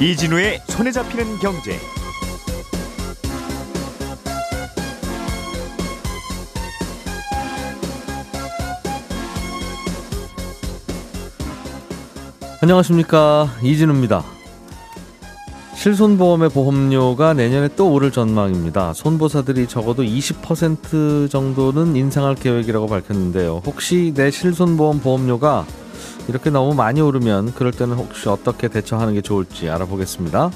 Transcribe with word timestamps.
이진우의 0.00 0.60
손에 0.68 0.92
잡히는 0.92 1.38
경제. 1.38 1.76
안녕하십니까 12.62 13.48
이진우입니다. 13.60 14.22
실손보험의 15.74 16.50
보험료가 16.50 17.34
내년에 17.34 17.68
또 17.74 17.90
오를 17.92 18.12
전망입니다. 18.12 18.92
손보사들이 18.92 19.66
적어도 19.66 20.04
20% 20.04 21.28
정도는 21.28 21.96
인상할 21.96 22.36
계획이라고 22.36 22.86
밝혔는데요. 22.86 23.62
혹시 23.66 24.12
내 24.14 24.30
실손보험 24.30 25.00
보험료가 25.00 25.66
이렇게 26.28 26.50
너무 26.50 26.74
많이 26.74 27.00
오르면 27.00 27.54
그럴 27.54 27.72
때는 27.72 27.96
혹시 27.96 28.28
어떻게 28.28 28.68
대처하는 28.68 29.14
게 29.14 29.22
좋을지 29.22 29.70
알아보겠습니다. 29.70 30.50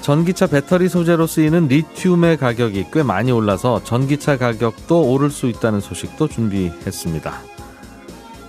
전기차 0.00 0.48
배터리 0.48 0.88
소재로 0.88 1.26
쓰이는 1.28 1.68
리튬의 1.68 2.36
가격이 2.38 2.86
꽤 2.92 3.02
많이 3.04 3.30
올라서 3.30 3.84
전기차 3.84 4.36
가격도 4.36 5.12
오를 5.12 5.30
수 5.30 5.46
있다는 5.46 5.80
소식도 5.80 6.26
준비했습니다. 6.26 7.32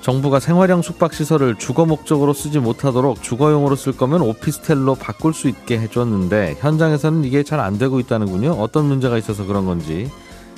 정부가 0.02 0.40
생활형 0.40 0.82
숙박시설을 0.82 1.56
주거 1.56 1.86
목적으로 1.86 2.34
쓰지 2.34 2.60
못하도록 2.60 3.22
주거용으로 3.22 3.76
쓸 3.76 3.96
거면 3.96 4.22
오피스텔로 4.22 4.96
바꿀 4.96 5.34
수 5.34 5.48
있게 5.48 5.80
해줬는데 5.80 6.58
현장에서는 6.60 7.24
이게 7.24 7.44
잘 7.44 7.60
안 7.60 7.78
되고 7.78 8.00
있다는군요. 8.00 8.52
어떤 8.54 8.86
문제가 8.86 9.18
있어서 9.18 9.46
그런 9.46 9.66
건지 9.66 10.10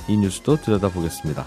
이 0.08 0.18
뉴스도 0.18 0.56
들여다보겠습니다. 0.58 1.46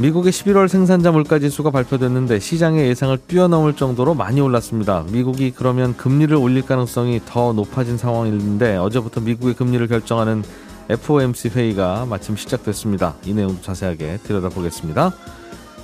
미국의 0.00 0.30
11월 0.30 0.68
생산자 0.68 1.10
물가 1.10 1.40
지수가 1.40 1.70
발표됐는데 1.70 2.38
시장의 2.38 2.88
예상을 2.88 3.18
뛰어넘을 3.26 3.74
정도로 3.74 4.14
많이 4.14 4.40
올랐습니다. 4.40 5.04
미국이 5.10 5.50
그러면 5.50 5.96
금리를 5.96 6.36
올릴 6.36 6.62
가능성이 6.64 7.20
더 7.26 7.52
높아진 7.52 7.98
상황인데 7.98 8.76
어제부터 8.76 9.20
미국의 9.20 9.54
금리를 9.54 9.84
결정하는 9.88 10.44
FOMC 10.88 11.48
회의가 11.48 12.06
마침 12.08 12.36
시작됐습니다. 12.36 13.16
이 13.24 13.34
내용도 13.34 13.60
자세하게 13.60 14.18
들여다보겠습니다. 14.22 15.12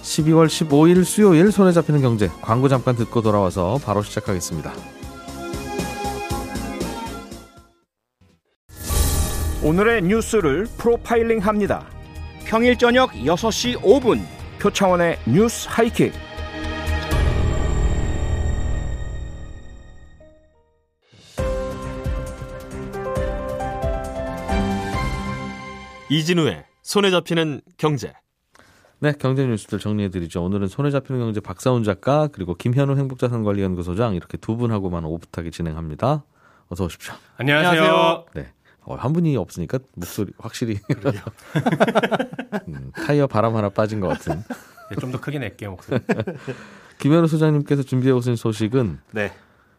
12월 0.02 0.46
15일 0.46 1.02
수요일 1.02 1.50
손에 1.50 1.72
잡히는 1.72 2.00
경제 2.00 2.30
광고 2.41 2.69
잠깐 2.69 2.94
듣고 2.94 3.20
돌아와서 3.20 3.80
바로 3.84 4.02
시작하겠습니다. 4.02 4.72
오늘의 9.64 10.02
뉴스를 10.02 10.69
프로파일링 10.77 11.41
합니다. 11.41 11.84
평일 12.55 12.78
저녁 12.78 13.10
6시 13.10 13.80
5분 13.80 14.24
표창원의 14.60 15.19
뉴스 15.27 15.66
하이킥. 15.69 16.12
이진우의 26.08 26.64
손에 26.83 27.11
잡히는 27.11 27.61
경제. 27.77 28.12
네, 29.00 29.12
경제 29.18 29.44
뉴스들 29.44 29.80
정리해 29.80 30.11
드리죠. 30.11 30.44
오늘은 30.44 30.68
손에 30.68 30.92
잡히는 30.92 31.22
경제 31.22 31.41
박사훈 31.41 31.83
작가 31.83 32.28
그리고 32.28 32.55
김현우 32.55 32.96
행복자산관리연구소장 32.96 34.14
이렇게 34.14 34.36
두 34.36 34.56
분하고만 34.56 35.05
오붓하게 35.05 35.50
진행합니다. 35.50 36.22
어서 36.68 36.84
오십시오. 36.84 37.14
안녕하세요. 37.36 38.27
네. 38.34 38.52
어, 38.84 38.94
한 38.96 39.12
분이 39.12 39.36
없으니까 39.36 39.78
목소리 39.94 40.32
확실히 40.38 40.78
음, 42.68 42.92
타이어 42.94 43.27
바람 43.27 43.56
하나 43.56 43.68
빠진 43.68 44.00
것 44.00 44.08
같은. 44.08 44.42
네, 44.90 44.96
좀더 45.00 45.20
크게 45.20 45.38
낼게요 45.38 45.70
목소리. 45.70 46.00
김현우 46.98 47.27
소장님께서 47.27 47.82
준비해 47.82 48.12
오신 48.12 48.36
소식은 48.36 48.98
네. 49.12 49.33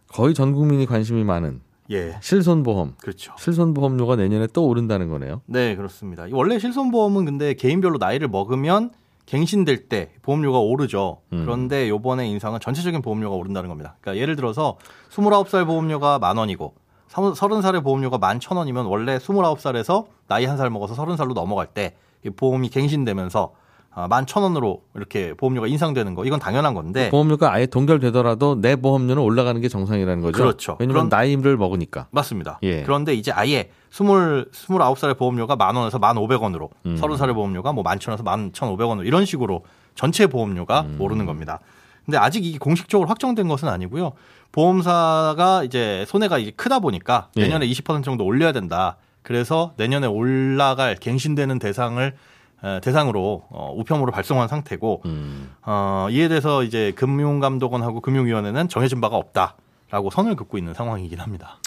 거의 0.08 0.34
전 0.34 0.54
국민이 0.54 0.86
관심이 0.86 1.24
많은 1.24 1.62
예. 1.92 2.18
실손보험. 2.22 2.96
그렇죠. 3.00 3.34
실손보험료가 3.38 4.16
내년에 4.16 4.48
또 4.54 4.66
오른다는 4.66 5.10
거네요. 5.10 5.42
네, 5.46 5.76
그렇습니다. 5.76 6.26
원래 6.32 6.58
실손보험은 6.58 7.26
근데 7.26 7.54
개인별로 7.54 7.98
나이를 7.98 8.28
먹으면 8.28 8.92
갱신될 9.28 9.88
때 9.88 10.12
보험료가 10.22 10.60
오르죠. 10.60 11.22
음. 11.34 11.44
그런데 11.44 11.90
요번에 11.90 12.28
인상은 12.28 12.60
전체적인 12.60 13.02
보험료가 13.02 13.36
오른다는 13.36 13.70
겁니다. 13.70 13.98
그러니까 14.02 14.22
예를 14.22 14.36
들어서 14.36 14.78
29살 15.12 15.66
보험료가 15.66 16.20
만 16.20 16.38
원이고 16.38 16.76
30살의 17.24 17.84
보험료가 17.84 18.18
만 18.18 18.40
천 18.40 18.58
원이면 18.58 18.86
원래 18.86 19.18
29살에서 19.18 20.06
나이 20.28 20.46
한 20.46 20.58
살 20.58 20.70
먹어서 20.70 20.96
30살로 20.96 21.34
넘어갈 21.34 21.68
때 21.68 21.96
보험이 22.36 22.70
갱신되면서 22.70 23.54
아, 23.98 24.10
만천 24.10 24.44
원으로 24.44 24.82
이렇게 24.94 25.34
보험료가 25.36 25.68
인상되는 25.68 26.16
거 26.16 26.26
이건 26.26 26.38
당연한 26.40 26.74
건데 26.74 27.10
보험료가 27.12 27.54
아예 27.54 27.66
동결되더라도 27.66 28.60
내 28.60 28.76
보험료는 28.76 29.24
올라가는 29.24 29.60
게 29.62 29.70
정상이라는 29.70 30.22
거죠. 30.22 30.38
그렇죠. 30.38 30.76
왜냐면 30.80 31.08
나이를 31.08 31.56
먹으니까. 31.56 32.08
맞습니다. 32.12 32.60
예. 32.64 32.84
그런데 32.84 33.14
이제 33.14 33.32
아예 33.32 33.70
20, 33.94 34.06
29살의 34.52 35.18
보험료가 35.18 35.56
만 35.56 35.78
원에서 35.78 35.98
만 35.98 36.18
오백 36.18 36.42
원으로 36.44 36.72
음. 36.86 36.98
30살의 37.00 37.34
보험료가 37.36 37.72
뭐 37.72 37.84
만 37.86 38.00
천원에서 38.00 38.24
만 38.24 38.52
천 38.52 38.68
오백 38.70 38.86
원으로 38.88 39.08
이런 39.08 39.26
식으로 39.26 39.64
전체 39.96 40.28
보험료가 40.28 40.82
음. 40.82 40.98
오르는 41.00 41.26
겁니다. 41.26 41.60
근데 42.04 42.18
아직 42.18 42.46
이게 42.46 42.58
공식적으로 42.60 43.08
확정된 43.10 43.48
것은 43.48 43.68
아니고요. 43.70 44.12
보험사가 44.56 45.66
이제 45.66 46.06
손해가 46.08 46.38
이제 46.38 46.52
크다 46.56 46.80
보니까 46.80 47.28
예. 47.36 47.42
내년에 47.42 47.68
20% 47.68 48.06
정도 48.06 48.24
올려야 48.24 48.54
된다. 48.54 48.96
그래서 49.22 49.74
내년에 49.76 50.08
올라갈 50.08 50.96
갱신되는 50.96 51.60
대상을 51.60 52.16
에, 52.64 52.80
대상으로 52.80 53.48
어, 53.50 53.74
우편으로 53.76 54.14
발송한 54.14 54.48
상태고 54.48 55.02
음. 55.08 55.52
어, 55.64 56.08
이에 56.10 56.30
대해서 56.30 56.64
이제 56.64 56.94
금융감독원하고 56.96 58.00
금융위원회는 58.00 58.70
정해진 58.70 59.02
바가 59.02 59.18
없다라고 59.18 60.10
선을 60.10 60.38
긋고 60.38 60.58
있는 60.58 60.74
상황이긴 60.74 61.20
합니다. 61.20 61.58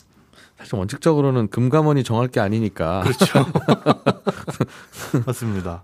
사실 0.59 0.75
원칙적으로는 0.77 1.49
금감원이 1.49 2.03
정할 2.05 2.27
게 2.29 2.41
아니니까 2.41 3.01
그렇죠. 3.03 3.47
맞습니다. 5.27 5.83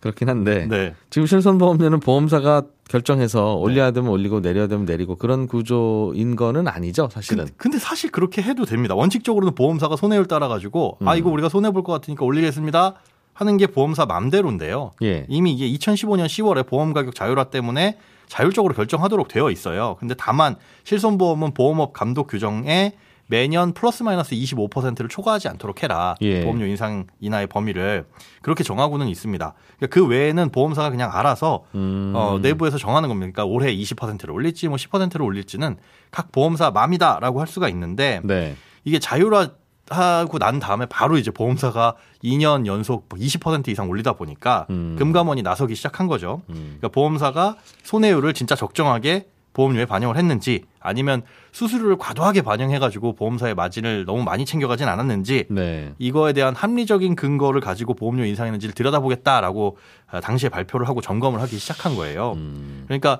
그렇긴 0.00 0.28
한데 0.28 0.66
네. 0.68 0.94
지금 1.10 1.26
실손보험료는 1.26 2.00
보험사가 2.00 2.62
결정해서 2.88 3.54
올려야 3.54 3.90
되면 3.90 4.10
올리고 4.10 4.40
내려야 4.40 4.66
되면 4.66 4.84
내리고 4.86 5.16
그런 5.16 5.46
구조인 5.46 6.36
거는 6.36 6.68
아니죠, 6.68 7.08
사실은. 7.12 7.44
근데, 7.44 7.52
근데 7.56 7.78
사실 7.78 8.10
그렇게 8.10 8.42
해도 8.42 8.64
됩니다. 8.64 8.94
원칙적으로는 8.94 9.54
보험사가 9.54 9.96
손해율 9.96 10.26
따라 10.26 10.48
가지고 10.48 10.96
아 11.04 11.12
음. 11.12 11.18
이거 11.18 11.30
우리가 11.30 11.48
손해 11.48 11.70
볼 11.70 11.82
것 11.86 11.92
같으니까 11.92 12.24
올리겠습니다 12.24 12.94
하는 13.34 13.56
게 13.58 13.66
보험사 13.66 14.06
맘대로인데요. 14.06 14.92
예. 15.02 15.26
이미 15.28 15.52
이게 15.52 15.68
2015년 15.78 16.24
10월에 16.26 16.66
보험 16.66 16.94
가격 16.94 17.14
자율화 17.14 17.44
때문에 17.44 17.98
자율적으로 18.28 18.74
결정하도록 18.74 19.28
되어 19.28 19.50
있어요. 19.50 19.96
근데 20.00 20.14
다만 20.18 20.56
실손보험은 20.84 21.52
보험업 21.54 21.92
감독 21.92 22.26
규정에 22.28 22.94
매년 23.28 23.72
플러스 23.72 24.02
마이너스 24.02 24.34
25%를 24.34 25.08
초과하지 25.08 25.48
않도록 25.48 25.82
해라. 25.82 26.14
예. 26.20 26.42
보험료 26.42 26.66
인상 26.66 27.06
인하의 27.20 27.48
범위를 27.48 28.06
그렇게 28.42 28.62
정하고는 28.62 29.08
있습니다. 29.08 29.54
그러니까 29.76 29.94
그 29.94 30.06
외에는 30.06 30.50
보험사가 30.50 30.90
그냥 30.90 31.10
알아서 31.12 31.64
음. 31.74 32.12
어, 32.14 32.38
내부에서 32.40 32.78
정하는 32.78 33.08
겁니다. 33.08 33.32
그러니까 33.32 33.44
올해 33.44 33.74
20%를 33.74 34.30
올릴지 34.30 34.68
뭐 34.68 34.76
10%를 34.76 35.22
올릴지는 35.22 35.76
각 36.10 36.30
보험사 36.32 36.70
맘이다라고 36.70 37.40
할 37.40 37.46
수가 37.46 37.68
있는데 37.68 38.20
네. 38.24 38.56
이게 38.84 38.98
자율화 38.98 39.50
하고 39.88 40.38
난 40.38 40.58
다음에 40.58 40.86
바로 40.86 41.16
이제 41.16 41.30
보험사가 41.30 41.94
2년 42.24 42.66
연속 42.66 43.08
20% 43.08 43.68
이상 43.68 43.88
올리다 43.88 44.14
보니까 44.14 44.66
음. 44.70 44.96
금감원이 44.98 45.42
나서기 45.42 45.74
시작한 45.74 46.06
거죠. 46.08 46.42
음. 46.48 46.76
그러니까 46.78 46.88
보험사가 46.88 47.56
손해율을 47.84 48.34
진짜 48.34 48.56
적정하게 48.56 49.28
보험료에 49.56 49.86
반영을 49.86 50.18
했는지 50.18 50.64
아니면 50.80 51.22
수수료를 51.52 51.96
과도하게 51.96 52.42
반영해가지고 52.42 53.14
보험사의 53.14 53.54
마진을 53.54 54.04
너무 54.04 54.22
많이 54.22 54.44
챙겨가진 54.44 54.86
않았는지 54.86 55.46
네. 55.48 55.94
이거에 55.98 56.34
대한 56.34 56.54
합리적인 56.54 57.16
근거를 57.16 57.62
가지고 57.62 57.94
보험료 57.94 58.26
인상했는지를 58.26 58.74
들여다보겠다라고 58.74 59.78
아, 60.10 60.20
당시에 60.20 60.50
발표를 60.50 60.86
하고 60.86 61.00
점검을 61.00 61.40
하기 61.40 61.56
시작한 61.56 61.96
거예요. 61.96 62.34
음. 62.36 62.84
그러니까 62.86 63.18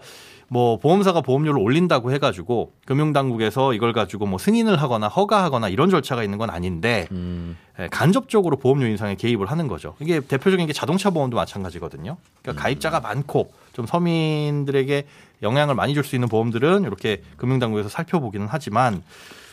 뭐 0.49 0.79
보험사가 0.79 1.23
보험료를 1.23 1.61
올린다고 1.61 2.13
해가지고 2.13 2.73
금융당국에서 2.85 3.73
이걸 3.73 3.93
가지고 3.93 4.27
뭐 4.27 4.39
승인을 4.39 4.81
하거나 4.81 5.09
허가하거나 5.09 5.71
이런 5.71 5.91
절차가 5.91 6.23
있는 6.23 6.39
건 6.39 6.51
아닌데 6.51 7.09
음. 7.11 7.57
예, 7.81 7.89
간접적으로 7.89 8.57
보험료 8.57 8.87
인상에 8.87 9.17
개입을 9.17 9.47
하는 9.47 9.69
거죠. 9.69 9.95
이게 10.01 10.21
대표적인 10.21 10.67
게 10.67 10.73
자동차 10.73 11.11
보험도 11.11 11.37
마찬가지거든요. 11.37 12.17
그러니까 12.43 12.63
가입자가 12.63 13.01
많고 13.01 13.51
좀 13.73 13.87
서민들에게 13.87 15.05
영향을 15.43 15.75
많이 15.75 15.95
줄 15.95 16.05
수 16.05 16.17
있는 16.17 16.29
보험들은 16.29 16.85
이렇게 16.85 17.23
금융당국에서 17.37 17.89
살펴보기는 17.89 18.47
하지만 18.49 19.03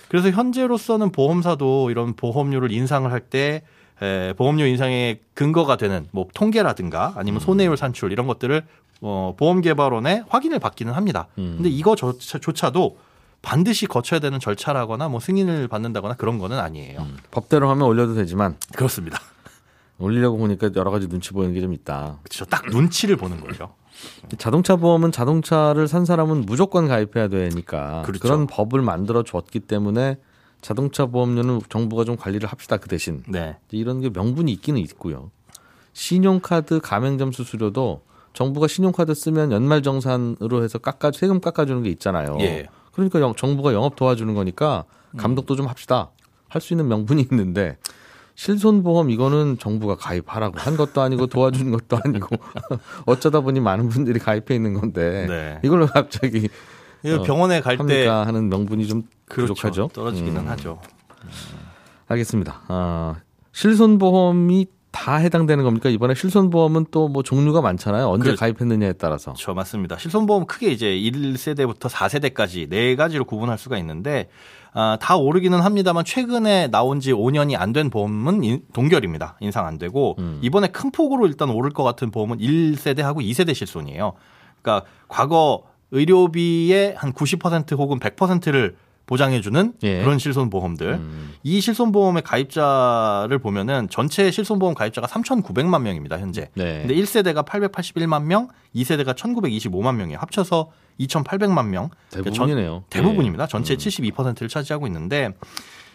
그래서 0.09 0.29
현재로서는 0.29 1.11
보험사도 1.11 1.89
이런 1.91 2.13
보험료를 2.15 2.71
인상을 2.71 3.11
할때 3.11 3.63
보험료 4.37 4.65
인상의 4.65 5.19
근거가 5.33 5.77
되는 5.77 6.07
뭐 6.11 6.27
통계라든가 6.33 7.13
아니면 7.15 7.39
손해율 7.39 7.77
산출 7.77 8.11
이런 8.11 8.27
것들을 8.27 8.63
어, 9.01 9.33
보험개발원에 9.37 10.23
확인을 10.29 10.59
받기는 10.59 10.91
합니다. 10.93 11.27
음. 11.37 11.55
근데 11.57 11.69
이거조차도 11.69 12.97
반드시 13.41 13.85
거쳐야 13.85 14.19
되는 14.21 14.39
절차라거나 14.39 15.09
뭐 15.09 15.19
승인을 15.19 15.67
받는다거나 15.67 16.13
그런 16.15 16.37
거는 16.37 16.57
아니에요. 16.59 17.01
음. 17.01 17.17
법대로 17.31 17.69
하면 17.69 17.87
올려도 17.87 18.15
되지만 18.15 18.55
그렇습니다. 18.75 19.19
올리려고 19.99 20.37
보니까 20.37 20.69
여러 20.75 20.91
가지 20.91 21.07
눈치 21.07 21.31
보이는 21.31 21.53
게 21.53 21.61
좀 21.61 21.73
있다. 21.73 22.19
그렇죠. 22.23 22.45
딱 22.45 22.65
눈치를 22.69 23.15
보는 23.17 23.41
거죠. 23.41 23.73
자동차 24.37 24.75
보험은 24.75 25.11
자동차를 25.11 25.87
산 25.87 26.05
사람은 26.05 26.41
무조건 26.45 26.87
가입해야 26.87 27.27
되니까 27.27 28.01
그렇죠. 28.05 28.21
그런 28.21 28.47
법을 28.47 28.81
만들어 28.81 29.23
줬기 29.23 29.59
때문에 29.61 30.17
자동차 30.61 31.05
보험료는 31.05 31.61
정부가 31.69 32.03
좀 32.05 32.15
관리를 32.15 32.47
합시다 32.49 32.77
그 32.77 32.87
대신 32.87 33.21
네. 33.27 33.57
이런 33.71 33.99
게 34.01 34.09
명분이 34.09 34.51
있기는 34.53 34.79
있고요. 34.81 35.29
신용카드 35.93 36.79
가맹점 36.81 37.31
수수료도 37.31 38.01
정부가 38.33 38.67
신용카드 38.67 39.13
쓰면 39.13 39.51
연말 39.51 39.83
정산으로 39.83 40.63
해서 40.63 40.79
깎아 40.79 41.11
세금 41.11 41.39
깎아주는 41.39 41.83
게 41.83 41.89
있잖아요. 41.91 42.37
예. 42.39 42.65
그러니까 42.93 43.19
영- 43.19 43.35
정부가 43.35 43.73
영업 43.73 43.95
도와주는 43.95 44.33
거니까 44.33 44.85
감독도 45.17 45.55
좀 45.55 45.67
합시다. 45.67 46.09
할 46.47 46.61
수 46.61 46.73
있는 46.73 46.87
명분이 46.87 47.27
있는데 47.31 47.77
실손보험 48.35 49.09
이거는 49.09 49.57
정부가 49.59 49.95
가입하라고 49.95 50.59
한 50.59 50.75
것도 50.75 51.01
아니고 51.01 51.27
도와준 51.27 51.71
것도 51.71 51.99
아니고 52.03 52.35
어쩌다 53.05 53.41
보니 53.41 53.59
많은 53.59 53.89
분들이 53.89 54.19
가입해 54.19 54.55
있는 54.55 54.73
건데 54.73 55.25
네. 55.27 55.59
이걸로 55.63 55.85
갑자기 55.87 56.49
어, 57.05 57.21
병원에 57.23 57.59
갈 57.61 57.77
때 57.77 58.07
하는 58.07 58.49
명분이 58.49 58.87
좀 58.87 59.03
그렇죠. 59.25 59.53
부족하죠. 59.53 59.89
떨어지기는 59.93 60.41
음. 60.41 60.47
하죠. 60.49 60.79
알겠습니다. 62.07 62.61
아, 62.67 63.15
실손보험이 63.51 64.67
다 64.91 65.15
해당되는 65.15 65.63
겁니까? 65.63 65.89
이번에 65.89 66.13
실손보험은 66.13 66.85
또 66.91 67.07
뭐 67.09 67.23
종류가 67.23 67.61
많잖아요. 67.61 68.07
언제 68.09 68.25
그렇죠. 68.25 68.39
가입했느냐에 68.39 68.93
따라서. 68.93 69.33
저 69.37 69.53
맞습니다. 69.53 69.97
실손보험 69.97 70.45
크게 70.45 70.69
이제 70.71 70.87
1세대부터 70.87 71.89
4세대까지 71.89 72.69
네 72.69 72.95
가지로 72.95 73.25
구분할 73.25 73.57
수가 73.57 73.77
있는데 73.79 74.29
아, 74.75 74.97
다 74.99 75.15
오르기는 75.17 75.59
합니다만 75.61 76.03
최근에 76.03 76.67
나온 76.67 76.99
지 76.99 77.13
5년이 77.13 77.55
안 77.59 77.73
된 77.73 77.89
보험은 77.89 78.43
인- 78.43 78.61
동결입니다. 78.73 79.37
인상 79.39 79.65
안 79.67 79.77
되고 79.77 80.15
음. 80.19 80.39
이번에 80.41 80.67
큰 80.67 80.91
폭으로 80.91 81.27
일단 81.27 81.49
오를 81.49 81.71
것 81.71 81.83
같은 81.83 82.09
보험은 82.11 82.37
1세대하고 82.39 83.17
2세대 83.21 83.53
실손이에요. 83.53 84.13
그러니까 84.61 84.87
과거 85.07 85.63
의료비의 85.91 86.95
한 86.97 87.13
90% 87.13 87.77
혹은 87.77 87.99
100%를 87.99 88.75
보장해주는 89.05 89.73
예. 89.83 90.01
그런 90.01 90.17
실손보험들. 90.17 90.93
음. 90.93 91.33
이 91.43 91.59
실손보험의 91.59 92.23
가입자를 92.23 93.37
보면은 93.39 93.87
전체 93.89 94.31
실손보험 94.31 94.75
가입자가 94.75 95.07
3,900만 95.07 95.81
명입니다, 95.81 96.17
현재. 96.19 96.49
네. 96.55 96.79
근데 96.85 96.95
1세대가 96.95 97.45
881만 97.45 98.23
명, 98.23 98.47
2세대가 98.75 99.13
1,925만 99.15 99.95
명이에요. 99.95 100.19
합쳐서 100.19 100.69
2,800만 100.99 101.67
명. 101.67 101.89
그러니까 102.11 102.31
전- 102.31 102.47
대부분이네요. 102.47 102.83
대부분입니다. 102.89 103.43
예. 103.43 103.47
전체의 103.47 103.77
음. 103.77 103.79
72%를 103.79 104.47
차지하고 104.47 104.87
있는데 104.87 105.31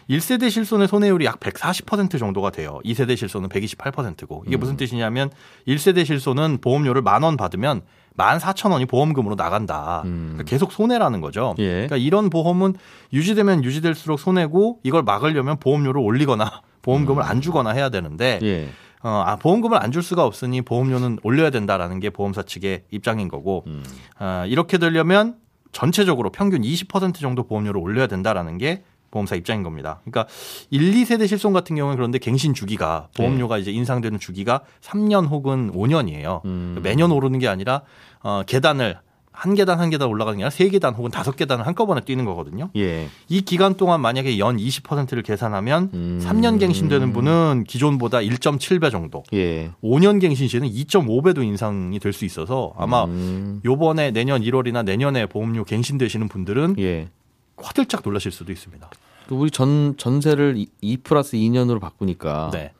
1세대 0.09 0.49
실손의 0.49 0.87
손해율이 0.87 1.25
약 1.25 1.39
140% 1.39 2.17
정도가 2.17 2.49
돼요. 2.51 2.79
2세대 2.83 3.15
실손은 3.15 3.47
128%고. 3.49 4.43
이게 4.47 4.57
음. 4.57 4.59
무슨 4.59 4.75
뜻이냐면 4.77 5.29
1세대 5.67 6.03
실손은 6.05 6.59
보험료를 6.61 7.01
만 7.03 7.23
원 7.23 7.37
받으면 7.37 7.81
14,000원이 8.19 8.87
보험금으로 8.87 9.35
나간다. 9.35 10.03
음. 10.05 10.31
그러니까 10.33 10.43
계속 10.49 10.71
손해라는 10.71 11.21
거죠. 11.21 11.55
예. 11.59 11.71
그러니까 11.71 11.97
이런 11.97 12.29
보험은 12.29 12.75
유지되면 13.13 13.63
유지될수록 13.63 14.19
손해고 14.19 14.79
이걸 14.83 15.03
막으려면 15.03 15.57
보험료를 15.57 16.01
올리거나 16.01 16.61
보험금을 16.83 17.23
안 17.23 17.41
주거나 17.41 17.71
해야 17.71 17.89
되는데 17.89 18.39
예. 18.43 18.69
어, 19.01 19.23
아, 19.25 19.37
보험금을 19.37 19.81
안 19.81 19.91
줄 19.91 20.03
수가 20.03 20.25
없으니 20.25 20.61
보험료는 20.61 21.19
올려야 21.23 21.49
된다라는 21.51 21.99
게 22.01 22.09
보험사 22.09 22.43
측의 22.43 22.83
입장인 22.91 23.27
거고 23.29 23.63
음. 23.67 23.83
아, 24.17 24.45
이렇게 24.47 24.77
되려면 24.77 25.35
전체적으로 25.71 26.31
평균 26.31 26.61
20% 26.61 27.15
정도 27.15 27.43
보험료를 27.43 27.79
올려야 27.79 28.07
된다라는 28.07 28.57
게 28.57 28.83
보험사 29.11 29.35
입장인 29.35 29.63
겁니다. 29.63 30.01
그러니까 30.03 30.27
1, 30.69 30.93
2세대 30.93 31.27
실손 31.27 31.51
같은 31.53 31.75
경우는 31.75 31.95
그런데 31.95 32.19
갱신 32.19 32.53
주기가 32.53 33.07
보험료가 33.17 33.57
이제 33.57 33.71
인상되는 33.71 34.19
주기가 34.19 34.61
3년 34.81 35.27
혹은 35.29 35.71
5년이에요. 35.73 36.45
음. 36.45 36.79
매년 36.83 37.11
오르는 37.11 37.39
게 37.39 37.47
아니라 37.47 37.81
어, 38.21 38.43
계단을 38.45 38.97
한 39.31 39.55
계단 39.55 39.79
한 39.79 39.89
계단 39.89 40.09
올라가는 40.09 40.37
게 40.37 40.43
아니라 40.43 40.49
세 40.49 40.67
계단 40.67 40.93
혹은 40.95 41.11
다섯 41.11 41.37
계단을 41.37 41.65
한꺼번에 41.65 42.01
뛰는 42.01 42.25
거거든요. 42.25 42.69
예. 42.75 43.07
이 43.29 43.41
기간 43.41 43.75
동안 43.75 44.01
만약에 44.01 44.37
연 44.37 44.57
20%를 44.57 45.23
계산하면 45.23 45.91
음. 45.93 46.21
3년 46.21 46.59
갱신되는 46.59 47.13
분은 47.13 47.63
기존보다 47.65 48.17
1.7배 48.17 48.91
정도, 48.91 49.23
예. 49.33 49.71
5년 49.81 50.19
갱신 50.19 50.49
시에는 50.49 50.67
2.5배도 50.69 51.41
인상이 51.43 51.97
될 51.99 52.11
수 52.11 52.25
있어서 52.25 52.73
아마 52.77 53.05
음. 53.05 53.61
요번에 53.63 54.11
내년 54.11 54.41
1월이나 54.41 54.83
내년에 54.83 55.25
보험료 55.27 55.63
갱신되시는 55.63 56.27
분들은 56.27 56.75
예. 56.79 57.07
화들짝 57.55 58.01
놀라실 58.03 58.31
수도 58.33 58.51
있습니다. 58.51 58.89
그 59.27 59.35
우리 59.35 59.51
전 59.51 59.95
전세를 59.95 60.55
2, 60.57 60.67
2 60.81 60.97
플러스 60.97 61.37
2년으로 61.37 61.79
바꾸니까 61.79 62.49
네. 62.51 62.73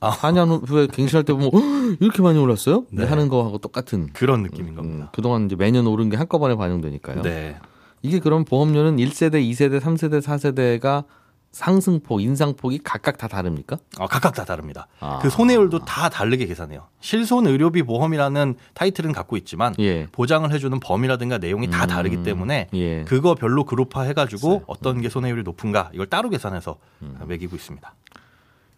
4년 0.00 0.66
후에 0.66 0.86
갱신할 0.86 1.24
때 1.24 1.32
보면 1.34 1.50
"헉, 1.52 1.96
이렇게 2.00 2.22
많이 2.22 2.38
올랐어요? 2.38 2.86
네. 2.90 3.04
하는 3.04 3.28
거하고 3.28 3.58
똑같은 3.58 4.08
그런 4.14 4.42
느낌인 4.42 4.72
음, 4.72 4.74
겁니다. 4.76 5.10
그동안 5.12 5.44
이제 5.46 5.56
매년 5.56 5.86
오른 5.86 6.08
게 6.08 6.16
한꺼번에 6.16 6.56
반영되니까요. 6.56 7.22
네. 7.22 7.56
이게 8.02 8.18
그럼 8.18 8.44
보험료는 8.46 8.96
1세대, 8.96 9.34
2세대, 9.50 9.78
3세대, 9.80 10.22
4세대가 10.22 11.04
상승폭, 11.52 12.22
인상폭이 12.22 12.78
각각 12.84 13.18
다 13.18 13.26
다릅니까? 13.26 13.76
어, 13.98 14.06
각각 14.06 14.34
다 14.34 14.44
다릅니다. 14.44 14.86
아. 15.00 15.18
그 15.20 15.28
손해율도 15.28 15.80
다 15.80 16.08
다르게 16.08 16.46
계산해요. 16.46 16.86
실손 17.00 17.46
의료비 17.48 17.82
보험이라는 17.82 18.54
타이틀은 18.74 19.10
갖고 19.12 19.36
있지만 19.36 19.74
예. 19.80 20.06
보장을 20.12 20.50
해주는 20.52 20.78
범위라든가 20.78 21.38
내용이 21.38 21.68
다 21.68 21.84
음. 21.84 21.88
다르기 21.88 22.22
때문에 22.22 22.68
예. 22.72 23.02
그거 23.04 23.34
별로 23.34 23.64
그룹화 23.64 24.02
해가지고. 24.02 24.62
어떤 24.68 25.00
게 25.02 25.08
손해율이 25.08 25.42
높은가 25.42 25.90
이걸 25.92 26.06
따로 26.06 26.30
계산해서 26.30 26.76
음. 27.02 27.18
매기고 27.26 27.56
있습니다. 27.56 27.94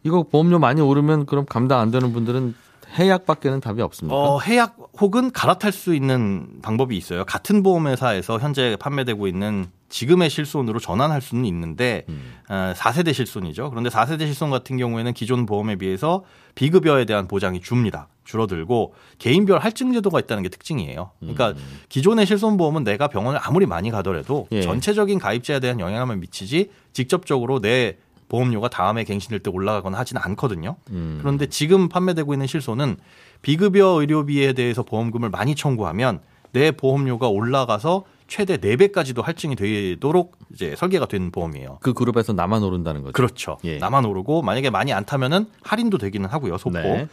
이거 0.04 0.22
보험료 0.22 0.58
많이 0.58 0.80
오르면 0.80 1.26
그럼 1.26 1.44
감당 1.46 1.80
안 1.80 1.90
되는 1.90 2.12
분들은 2.12 2.54
해약밖에는 2.98 3.60
답이 3.60 3.80
없습니까? 3.80 4.16
어, 4.16 4.40
해약 4.40 4.76
혹은 5.00 5.30
갈아탈 5.30 5.72
수 5.72 5.94
있는 5.94 6.60
방법이 6.60 6.96
있어요. 6.96 7.24
같은 7.24 7.62
보험회사에서 7.62 8.38
현재 8.38 8.76
판매되고 8.78 9.26
있는 9.26 9.66
지금의 9.88 10.30
실손으로 10.30 10.78
전환할 10.78 11.20
수는 11.20 11.44
있는데 11.46 12.04
음. 12.08 12.34
어, 12.48 12.74
4세대 12.76 13.14
실손이죠. 13.14 13.70
그런데 13.70 13.88
4세대 13.88 14.20
실손 14.20 14.50
같은 14.50 14.76
경우에는 14.76 15.12
기존 15.14 15.46
보험에 15.46 15.76
비해서 15.76 16.24
비급여에 16.54 17.04
대한 17.06 17.28
보장이 17.28 17.60
줍니다. 17.60 18.08
줄어들고 18.24 18.94
개인별 19.18 19.58
할증 19.58 19.92
제도가 19.92 20.20
있다는 20.20 20.42
게 20.42 20.48
특징이에요. 20.48 21.10
그러니까 21.18 21.54
기존의 21.88 22.26
실손 22.26 22.56
보험은 22.56 22.84
내가 22.84 23.08
병원을 23.08 23.40
아무리 23.42 23.66
많이 23.66 23.90
가더라도 23.90 24.46
예. 24.52 24.62
전체적인 24.62 25.18
가입자에 25.18 25.60
대한 25.60 25.80
영향만 25.80 26.20
미치지 26.20 26.70
직접적으로 26.92 27.60
내 27.60 27.96
보험료가 28.32 28.70
다음에 28.70 29.04
갱신될 29.04 29.40
때 29.40 29.50
올라가거나 29.50 29.98
하지는 29.98 30.22
않거든요. 30.24 30.76
음. 30.90 31.18
그런데 31.20 31.46
지금 31.46 31.90
판매되고 31.90 32.32
있는 32.32 32.46
실손은 32.46 32.96
비급여 33.42 34.00
의료비에 34.00 34.54
대해서 34.54 34.82
보험금을 34.82 35.28
많이 35.28 35.54
청구하면 35.54 36.20
내 36.52 36.70
보험료가 36.70 37.28
올라가서 37.28 38.04
최대 38.28 38.56
4배까지도 38.56 39.22
할증이 39.22 39.54
되도록 39.54 40.38
이제 40.54 40.74
설계가 40.76 41.06
된 41.06 41.30
보험이에요. 41.30 41.78
그 41.82 41.92
그룹에서 41.92 42.32
나만 42.32 42.62
오른다는 42.62 43.02
거죠. 43.02 43.12
그렇죠. 43.12 43.58
예. 43.64 43.76
나만 43.76 44.06
오르고 44.06 44.40
만약에 44.40 44.70
많이 44.70 44.94
안 44.94 45.04
타면은 45.04 45.46
할인도 45.62 45.98
되기는 45.98 46.26
하고요. 46.26 46.56
소폭. 46.56 46.80
네. 46.80 47.08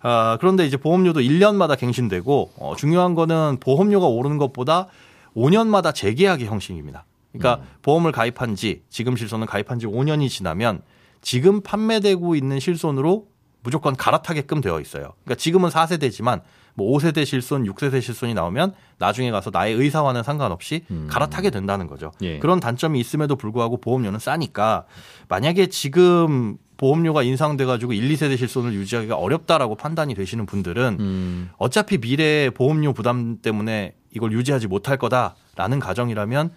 아, 0.00 0.36
그런데 0.40 0.66
이제 0.66 0.76
보험료도 0.76 1.20
1년마다 1.20 1.78
갱신되고 1.78 2.50
어, 2.58 2.74
중요한 2.76 3.14
거는 3.14 3.58
보험료가 3.60 4.08
오르는 4.08 4.38
것보다 4.38 4.88
5년마다 5.36 5.94
재계약의 5.94 6.46
형식입니다. 6.48 7.04
그러니까 7.38 7.62
음. 7.62 7.68
보험을 7.82 8.12
가입한 8.12 8.54
지 8.54 8.82
지금 8.88 9.16
실손은 9.16 9.46
가입한 9.46 9.78
지 9.78 9.86
5년이 9.86 10.28
지나면 10.28 10.82
지금 11.20 11.62
판매되고 11.62 12.36
있는 12.36 12.60
실손으로 12.60 13.26
무조건 13.62 13.96
갈아타게끔 13.96 14.60
되어 14.60 14.80
있어요. 14.80 15.14
그러니까 15.24 15.36
지금은 15.36 15.70
4세대지만 15.70 16.42
뭐 16.74 16.96
5세대 16.96 17.24
실손, 17.24 17.64
6세대 17.64 18.02
실손이 18.02 18.34
나오면 18.34 18.74
나중에 18.98 19.30
가서 19.30 19.50
나의 19.50 19.74
의사와는 19.74 20.22
상관없이 20.22 20.84
음. 20.90 21.06
갈아타게 21.10 21.50
된다는 21.50 21.86
거죠. 21.86 22.12
예. 22.22 22.38
그런 22.40 22.60
단점이 22.60 23.00
있음에도 23.00 23.36
불구하고 23.36 23.78
보험료는 23.78 24.18
싸니까 24.18 24.84
만약에 25.28 25.68
지금 25.68 26.58
보험료가 26.76 27.22
인상돼 27.22 27.64
가지고 27.64 27.92
1, 27.92 28.12
2세대 28.12 28.36
실손을 28.36 28.74
유지하기가 28.74 29.16
어렵다라고 29.16 29.76
판단이 29.76 30.14
되시는 30.14 30.44
분들은 30.44 30.96
음. 31.00 31.50
어차피 31.56 31.98
미래의 31.98 32.50
보험료 32.50 32.92
부담 32.92 33.38
때문에 33.40 33.94
이걸 34.10 34.32
유지하지 34.32 34.66
못할 34.66 34.98
거다라는 34.98 35.78
가정이라면 35.80 36.50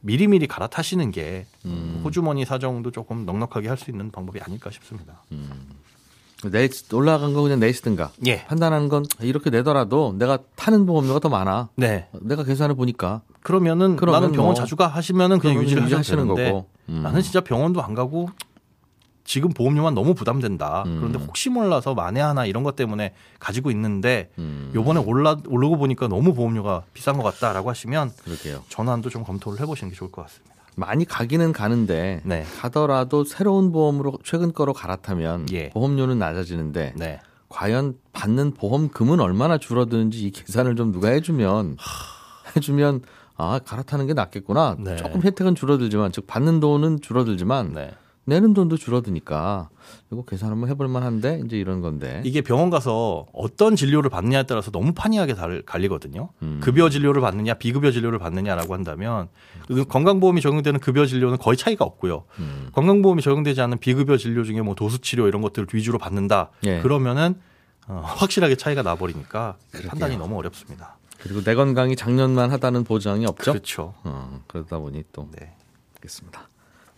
미리미리 0.00 0.46
갈아타시는 0.46 1.10
게 1.10 1.46
음. 1.64 2.00
호주머니 2.04 2.44
사정도 2.44 2.90
조금 2.90 3.24
넉넉하게 3.26 3.68
할 3.68 3.76
수 3.78 3.90
있는 3.90 4.10
방법이 4.10 4.40
아닐까 4.40 4.70
싶습니다. 4.70 5.22
내 6.44 6.68
올라간 6.92 7.32
거 7.34 7.42
그냥 7.42 7.58
내시든가. 7.58 8.12
예. 8.26 8.44
판단하는 8.46 8.88
건 8.88 9.04
이렇게 9.20 9.50
내더라도 9.50 10.14
내가 10.18 10.38
타는 10.54 10.86
보험료가 10.86 11.18
더 11.18 11.28
많아. 11.28 11.68
네. 11.74 12.08
내가 12.20 12.44
계산해 12.44 12.74
보니까 12.74 13.22
그러면, 13.42 13.96
그러면 13.96 14.20
나는 14.20 14.32
병원 14.34 14.52
뭐 14.52 14.54
자주 14.54 14.76
가 14.76 14.86
하시면은 14.86 15.40
그냥 15.40 15.62
유지를 15.62 15.92
하시는 15.96 16.28
거고. 16.28 16.42
거고. 16.44 16.66
음. 16.90 17.02
나는 17.02 17.22
진짜 17.22 17.40
병원도 17.40 17.82
안 17.82 17.94
가고 17.94 18.28
지금 19.28 19.50
보험료만 19.50 19.94
너무 19.94 20.14
부담된다. 20.14 20.84
음. 20.86 20.96
그런데 20.96 21.18
혹시 21.18 21.50
몰라서 21.50 21.92
만에 21.92 22.18
하나 22.18 22.46
이런 22.46 22.62
것 22.62 22.76
때문에 22.76 23.12
가지고 23.38 23.70
있는데 23.70 24.30
음. 24.38 24.72
요번에 24.74 25.00
올라 25.00 25.36
오르고 25.46 25.76
보니까 25.76 26.08
너무 26.08 26.32
보험료가 26.32 26.84
비싼 26.94 27.18
것 27.18 27.22
같다라고 27.24 27.68
하시면 27.68 28.10
그러게요. 28.24 28.64
전환도 28.70 29.10
좀 29.10 29.24
검토를 29.24 29.60
해보시는 29.60 29.90
게 29.90 29.96
좋을 29.96 30.10
것 30.10 30.22
같습니다. 30.22 30.54
많이 30.76 31.04
가기는 31.04 31.52
가는데 31.52 32.22
네. 32.24 32.46
가더라도 32.58 33.24
새로운 33.24 33.70
보험으로 33.70 34.18
최근 34.24 34.54
거로 34.54 34.72
갈아타면 34.72 35.48
예. 35.52 35.68
보험료는 35.70 36.18
낮아지는데 36.18 36.94
네. 36.96 37.20
과연 37.50 37.98
받는 38.14 38.54
보험금은 38.54 39.20
얼마나 39.20 39.58
줄어드는지 39.58 40.26
이 40.26 40.30
계산을 40.30 40.74
좀 40.74 40.90
누가 40.90 41.08
해주면 41.10 41.76
해주면 42.56 43.02
아 43.36 43.60
갈아타는 43.62 44.06
게 44.06 44.14
낫겠구나. 44.14 44.76
네. 44.78 44.96
조금 44.96 45.20
혜택은 45.20 45.54
줄어들지만 45.54 46.12
즉 46.12 46.26
받는 46.26 46.60
돈은 46.60 47.02
줄어들지만 47.02 47.74
네. 47.74 47.90
내는 48.28 48.52
돈도 48.52 48.76
줄어드니까 48.76 49.70
이거 50.12 50.22
계산 50.24 50.50
한번 50.50 50.68
해볼 50.68 50.86
만한데 50.86 51.42
이제 51.46 51.56
이런 51.58 51.80
건데. 51.80 52.20
이게 52.26 52.42
병원 52.42 52.68
가서 52.68 53.26
어떤 53.32 53.74
진료를 53.74 54.10
받느냐에 54.10 54.42
따라서 54.42 54.70
너무 54.70 54.92
판이하게 54.92 55.34
달- 55.34 55.62
갈리거든요. 55.64 56.28
음. 56.42 56.60
급여 56.62 56.90
진료를 56.90 57.22
받느냐, 57.22 57.54
비급여 57.54 57.90
진료를 57.90 58.18
받느냐라고 58.18 58.74
한다면 58.74 59.28
그 59.66 59.84
건강보험이 59.86 60.42
적용되는 60.42 60.78
급여 60.80 61.06
진료는 61.06 61.38
거의 61.38 61.56
차이가 61.56 61.86
없고요. 61.86 62.24
음. 62.38 62.68
건강보험이 62.72 63.22
적용되지 63.22 63.62
않는 63.62 63.78
비급여 63.78 64.18
진료 64.18 64.44
중에 64.44 64.60
뭐 64.60 64.74
도수치료 64.74 65.26
이런 65.26 65.40
것들을 65.40 65.68
위주로 65.72 65.96
받는다. 65.98 66.50
예. 66.64 66.80
그러면은 66.80 67.34
어, 67.86 68.02
확실하게 68.04 68.56
차이가 68.56 68.82
나버리니까 68.82 69.56
판단이 69.88 70.18
너무 70.18 70.36
어렵습니다. 70.36 70.98
그리고 71.18 71.42
내 71.42 71.54
건강이 71.54 71.96
작년만 71.96 72.50
하다는 72.52 72.84
보장이 72.84 73.24
없죠. 73.24 73.52
그렇죠. 73.52 73.94
어, 74.04 74.40
그러다 74.46 74.78
보니 74.78 75.04
또 75.12 75.28
네. 75.32 75.54
알겠습니다. 75.96 76.46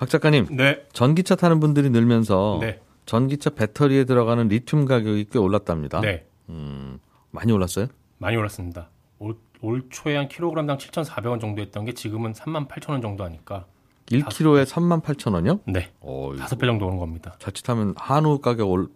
박 0.00 0.08
작가님 0.08 0.46
네. 0.56 0.82
전기차 0.94 1.36
타는 1.36 1.60
분들이 1.60 1.90
늘면서 1.90 2.56
네. 2.62 2.80
전기차 3.04 3.50
배터리에 3.50 4.04
들어가는 4.04 4.48
리튬 4.48 4.86
가격이 4.86 5.26
꽤 5.30 5.38
올랐답니다. 5.38 6.00
네. 6.00 6.24
음, 6.48 6.98
많이 7.30 7.52
올랐어요? 7.52 7.86
많이 8.16 8.34
올랐습니다. 8.34 8.88
올, 9.18 9.36
올 9.60 9.82
초에 9.90 10.16
한 10.16 10.28
킬로그램당 10.28 10.78
7,400원 10.78 11.38
정도 11.38 11.60
했던 11.60 11.84
게 11.84 11.92
지금은 11.92 12.32
38,000원 12.32 13.02
정도 13.02 13.24
하니까 13.24 13.66
1kg에 14.06 14.64
3만 14.64 15.02
8천 15.02 15.34
원이요? 15.34 15.60
네. 15.66 15.90
어, 16.00 16.32
다섯 16.38 16.56
배 16.56 16.66
정도 16.66 16.86
오는 16.86 16.96
겁니다. 16.96 17.36
자칫하면 17.38 17.92
한우 17.98 18.38
가격 18.38 18.70
올, 18.70 18.88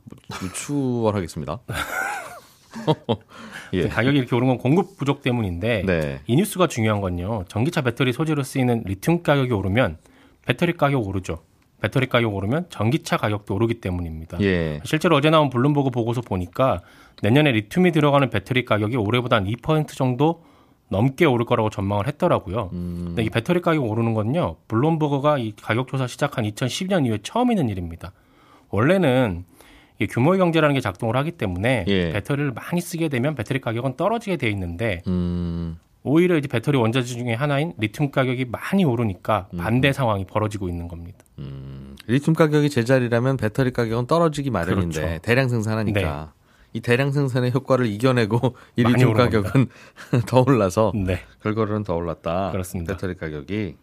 추월하겠습니다. 0.54 1.58
예. 3.74 3.88
가격이 3.88 4.16
이렇게 4.16 4.34
오른 4.34 4.48
건 4.48 4.56
공급 4.56 4.96
부족 4.96 5.20
때문인데 5.20 5.82
네. 5.84 6.20
이 6.26 6.34
뉴스가 6.34 6.66
중요한 6.66 7.02
건요. 7.02 7.44
전기차 7.48 7.82
배터리 7.82 8.14
소재로 8.14 8.42
쓰이는 8.42 8.84
리튬 8.86 9.22
가격이 9.22 9.52
오르면 9.52 9.98
배터리 10.46 10.72
가격 10.72 11.06
오르죠. 11.06 11.42
배터리 11.80 12.06
가격 12.06 12.34
오르면 12.34 12.66
전기차 12.70 13.16
가격도 13.16 13.54
오르기 13.54 13.74
때문입니다. 13.74 14.40
예. 14.40 14.80
실제로 14.84 15.16
어제 15.16 15.30
나온 15.30 15.50
블룸버그 15.50 15.90
보고서 15.90 16.20
보니까 16.22 16.80
내년에 17.22 17.52
리튬이 17.52 17.92
들어가는 17.92 18.30
배터리 18.30 18.64
가격이 18.64 18.96
올해보다 18.96 19.36
한 19.36 19.44
2% 19.44 19.88
정도 19.88 20.42
넘게 20.88 21.24
오를 21.24 21.44
거라고 21.44 21.70
전망을 21.70 22.06
했더라고요. 22.06 22.70
음, 22.72 23.04
근데 23.08 23.22
이 23.24 23.30
배터리 23.30 23.60
가격 23.60 23.84
오르는 23.84 24.14
건요. 24.14 24.56
블룸버그가 24.68 25.38
이 25.38 25.52
가격 25.60 25.88
조사 25.88 26.06
시작한 26.06 26.44
2012년 26.44 27.06
이후에 27.06 27.18
처음 27.22 27.50
있는 27.50 27.68
일입니다. 27.68 28.12
원래는 28.70 29.44
이 30.00 30.06
규모의 30.06 30.38
경제라는 30.38 30.74
게 30.74 30.80
작동을 30.80 31.16
하기 31.16 31.32
때문에 31.32 31.84
예. 31.86 32.12
배터리를 32.12 32.52
많이 32.52 32.80
쓰게 32.80 33.08
되면 33.08 33.34
배터리 33.34 33.60
가격은 33.60 33.96
떨어지게 33.96 34.36
돼 34.36 34.48
있는데 34.50 35.02
음, 35.06 35.78
오히려 36.04 36.36
이제 36.36 36.48
배터리 36.48 36.76
원자재 36.76 37.14
중에 37.14 37.32
하나인 37.32 37.72
리튬 37.78 38.10
가격이 38.10 38.44
많이 38.44 38.84
오르니까 38.84 39.48
반대 39.56 39.90
상황이 39.92 40.26
벌어지고 40.26 40.68
있는 40.68 40.86
겁니다. 40.86 41.18
음. 41.38 41.96
리튬 42.06 42.34
가격이 42.34 42.68
제자리라면 42.68 43.38
배터리 43.38 43.72
가격은 43.72 44.06
떨어지기 44.06 44.50
마련인데 44.50 45.00
그렇죠. 45.00 45.22
대량 45.22 45.48
생산하니까 45.48 46.34
이 46.74 46.80
대량 46.80 47.10
생산의 47.10 47.52
효과를 47.52 47.86
이겨내고 47.86 48.54
이 48.76 48.84
리튬 48.84 49.14
가격은 49.14 49.68
더 50.28 50.44
올라서 50.46 50.92
네. 50.94 51.20
결과로는 51.42 51.84
더 51.84 51.94
올랐다. 51.94 52.50
그렇습니다. 52.52 52.92
배터리 52.92 53.14
가격이 53.14 53.76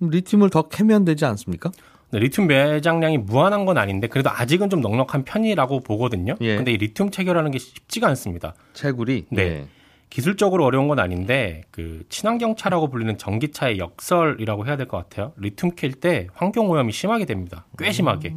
리튬을 0.00 0.50
더 0.50 0.62
캐면 0.62 1.04
되지 1.04 1.24
않습니까? 1.24 1.70
네, 2.10 2.18
리튬 2.18 2.48
매장량이 2.48 3.18
무한한 3.18 3.64
건 3.64 3.78
아닌데 3.78 4.08
그래도 4.08 4.28
아직은 4.28 4.70
좀 4.70 4.80
넉넉한 4.80 5.22
편이라고 5.24 5.80
보거든요. 5.80 6.34
예. 6.40 6.56
근데 6.56 6.72
이 6.72 6.78
리튬 6.78 7.12
채굴하는 7.12 7.52
게 7.52 7.58
쉽지가 7.58 8.08
않습니다. 8.08 8.54
채굴이 8.72 9.26
네. 9.30 9.42
예. 9.42 9.68
기술적으로 10.16 10.66
어려운 10.66 10.88
건 10.88 10.98
아닌데 10.98 11.62
그 11.70 12.02
친환경차라고 12.10 12.90
불리는 12.90 13.16
전기차의 13.16 13.78
역설이라고 13.78 14.66
해야 14.66 14.76
될 14.76 14.86
것 14.86 14.98
같아요. 14.98 15.32
리튬 15.38 15.74
캘 15.74 15.88
때 15.88 16.26
환경 16.34 16.68
오염이 16.68 16.92
심하게 16.92 17.24
됩니다. 17.24 17.64
꽤 17.78 17.90
심하게. 17.92 18.34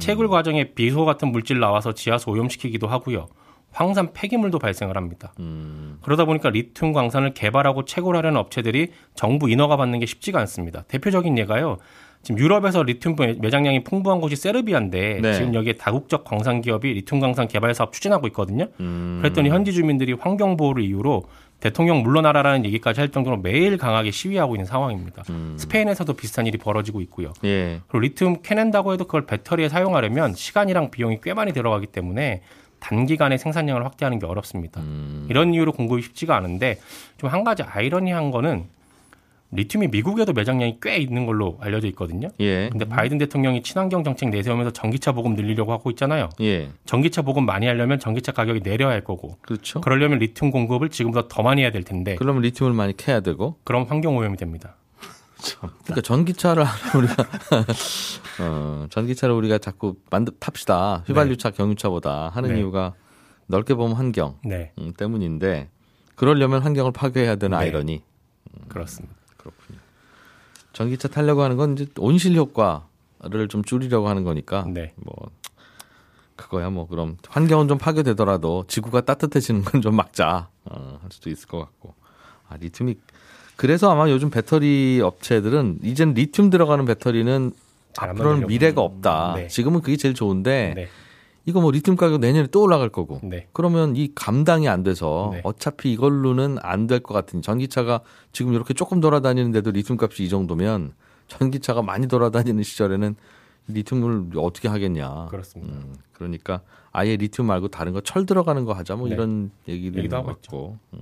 채굴 0.00 0.28
과정에 0.28 0.74
비소 0.74 1.06
같은 1.06 1.32
물질 1.32 1.60
나와서 1.60 1.94
지하수 1.94 2.28
오염시키기도 2.28 2.88
하고요. 2.88 3.28
황산 3.72 4.12
폐기물도 4.12 4.58
발생을 4.58 4.96
합니다. 4.98 5.32
음, 5.40 5.98
그러다 6.02 6.26
보니까 6.26 6.50
리튬 6.50 6.92
광산을 6.92 7.32
개발하고 7.32 7.86
채굴하려는 7.86 8.38
업체들이 8.38 8.88
정부 9.14 9.48
인허가 9.48 9.76
받는 9.78 10.00
게 10.00 10.06
쉽지가 10.06 10.38
않습니다. 10.40 10.82
대표적인 10.88 11.38
예가요. 11.38 11.78
지금 12.24 12.40
유럽에서 12.40 12.82
리튬 12.82 13.14
매장량이 13.38 13.84
풍부한 13.84 14.20
곳이 14.20 14.34
세르비아인데 14.36 15.20
네. 15.22 15.34
지금 15.34 15.54
여기에 15.54 15.74
다국적 15.74 16.24
광산 16.24 16.60
기업이 16.62 16.92
리튬 16.92 17.20
광산 17.20 17.46
개발 17.46 17.74
사업 17.74 17.92
추진하고 17.92 18.26
있거든요. 18.28 18.66
음. 18.80 19.18
그랬더니 19.22 19.50
현지 19.50 19.72
주민들이 19.72 20.14
환경 20.14 20.56
보호를 20.56 20.82
이유로 20.82 21.24
대통령 21.60 22.02
물러나라라는 22.02 22.64
얘기까지 22.66 23.00
할 23.00 23.10
정도로 23.10 23.38
매일 23.38 23.78
강하게 23.78 24.10
시위하고 24.10 24.54
있는 24.56 24.66
상황입니다. 24.66 25.22
음. 25.30 25.54
스페인에서도 25.58 26.12
비슷한 26.14 26.46
일이 26.46 26.58
벌어지고 26.58 27.00
있고요. 27.02 27.32
예. 27.44 27.80
그리고 27.88 28.00
리튬 28.00 28.42
캐낸다고 28.42 28.92
해도 28.92 29.04
그걸 29.04 29.24
배터리에 29.26 29.68
사용하려면 29.68 30.34
시간이랑 30.34 30.90
비용이 30.90 31.20
꽤 31.22 31.32
많이 31.32 31.52
들어가기 31.52 31.86
때문에 31.86 32.42
단기간에 32.80 33.38
생산량을 33.38 33.84
확대하는 33.84 34.18
게 34.18 34.26
어렵습니다. 34.26 34.80
음. 34.82 35.26
이런 35.30 35.54
이유로 35.54 35.72
공급이 35.72 36.02
쉽지가 36.02 36.36
않은데 36.36 36.78
좀 37.16 37.30
한 37.30 37.44
가지 37.44 37.62
아이러니한 37.62 38.30
거는 38.30 38.64
리튬이 39.50 39.88
미국에도 39.88 40.32
매장량이 40.32 40.78
꽤 40.82 40.96
있는 40.96 41.26
걸로 41.26 41.58
알려져 41.60 41.86
있거든요. 41.88 42.28
예. 42.40 42.68
근데 42.70 42.84
바이든 42.84 43.18
대통령이 43.18 43.62
친환경 43.62 44.02
정책 44.02 44.30
내세우면서 44.30 44.72
전기차 44.72 45.12
보급 45.12 45.34
늘리려고 45.34 45.72
하고 45.72 45.90
있잖아요. 45.90 46.28
예. 46.40 46.70
전기차 46.86 47.22
보급 47.22 47.44
많이 47.44 47.66
하려면 47.66 47.98
전기차 48.00 48.32
가격이 48.32 48.60
내려야 48.60 48.90
할 48.90 49.04
거고 49.04 49.38
그렇죠. 49.42 49.80
그러려면 49.80 50.18
리튬 50.18 50.50
공급을 50.50 50.88
지금보다 50.88 51.28
더 51.28 51.42
많이 51.42 51.62
해야 51.62 51.70
될 51.70 51.84
텐데 51.84 52.16
그러면 52.16 52.42
리튬을 52.42 52.72
많이 52.72 52.96
캐야 52.96 53.20
되고 53.20 53.58
그럼 53.64 53.84
환경 53.88 54.16
오염이 54.16 54.36
됩니다. 54.36 54.74
그러니까 55.84 56.00
전기차를 56.02 56.64
우리가 56.96 57.14
어, 58.40 58.86
전기차를 58.90 59.34
우리가 59.34 59.58
자꾸 59.58 59.96
만들 60.10 60.32
탑시다 60.40 61.04
휘발유차 61.06 61.50
경유차보다 61.50 62.30
하는 62.30 62.54
네. 62.54 62.58
이유가 62.58 62.94
넓게 63.46 63.74
보면 63.74 63.96
환경 63.96 64.38
네, 64.42 64.72
음, 64.78 64.92
때문인데 64.96 65.68
그러려면 66.14 66.62
환경을 66.62 66.92
파괴해야 66.92 67.36
되는 67.36 67.56
네. 67.58 67.64
아이러니 67.64 68.02
그렇습니다. 68.68 69.14
그렇군요. 69.44 69.78
전기차 70.72 71.08
타려고 71.08 71.42
하는 71.42 71.56
건 71.56 71.74
이제 71.74 71.86
온실 71.98 72.34
효과를 72.36 73.48
좀 73.48 73.62
줄이려고 73.62 74.08
하는 74.08 74.24
거니까 74.24 74.64
네. 74.66 74.92
뭐 74.96 75.14
그거야 76.36 76.68
뭐 76.70 76.88
그럼 76.88 77.16
환경은 77.28 77.68
좀 77.68 77.78
파괴되더라도 77.78 78.64
지구가 78.66 79.02
따뜻해지는 79.02 79.62
건 79.62 79.80
좀 79.82 79.94
막자 79.94 80.48
어, 80.64 80.98
할 81.00 81.10
수도 81.12 81.30
있을 81.30 81.46
것 81.46 81.58
같고 81.58 81.94
아 82.48 82.56
리튬이 82.56 82.96
그래서 83.56 83.90
아마 83.92 84.10
요즘 84.10 84.30
배터리 84.30 85.00
업체들은 85.02 85.78
이젠 85.84 86.12
리튬 86.14 86.50
들어가는 86.50 86.84
배터리는 86.86 87.52
앞으로는. 87.96 88.48
미래가 88.48 88.80
없다. 88.80 89.34
네. 89.36 89.46
지금은 89.46 89.80
그게 89.80 89.96
제일 89.96 90.14
좋은데 90.14 90.72
네, 90.74 90.88
이거 91.46 91.60
뭐 91.60 91.70
리튬 91.70 91.96
가격 91.96 92.20
내년에 92.20 92.48
또 92.50 92.62
올라갈 92.62 92.88
거고 92.88 93.20
네, 93.22 93.48
그러면 93.52 93.96
이 93.96 94.10
감당이 94.14 94.66
안 94.68 94.82
돼서 94.82 95.30
네. 95.32 95.40
어차피 95.44 95.92
이걸로는 95.92 96.58
안 96.62 96.86
될 96.86 97.00
것 97.02 97.12
같으니 97.14 97.42
전기차가 97.42 98.00
지금 98.32 98.54
이렇게 98.54 98.72
조금 98.74 99.00
돌아다니는데도 99.00 99.70
리튬 99.72 99.98
값이 100.00 100.24
이 100.24 100.28
정도면 100.28 100.92
전기차가 101.28 101.82
많이 101.82 102.06
돌아다니는 102.08 102.62
시절에는 102.62 103.14
리튬을 103.68 104.30
어떻게 104.36 104.68
하겠냐. 104.68 105.26
그렇습니다. 105.30 105.74
음, 105.74 105.94
그러니까 106.12 106.60
아예 106.92 107.16
리튬 107.16 107.46
말고 107.46 107.68
다른 107.68 107.92
거 107.92 108.00
철 108.02 108.26
들어가는 108.26 108.64
거 108.64 108.72
하자 108.72 108.96
뭐 108.96 109.08
네. 109.08 109.14
이런 109.14 109.50
얘기를 109.68 110.04
있는 110.04 110.16
하고 110.16 110.26
것 110.28 110.40
같고. 110.42 110.78
음. 110.94 111.00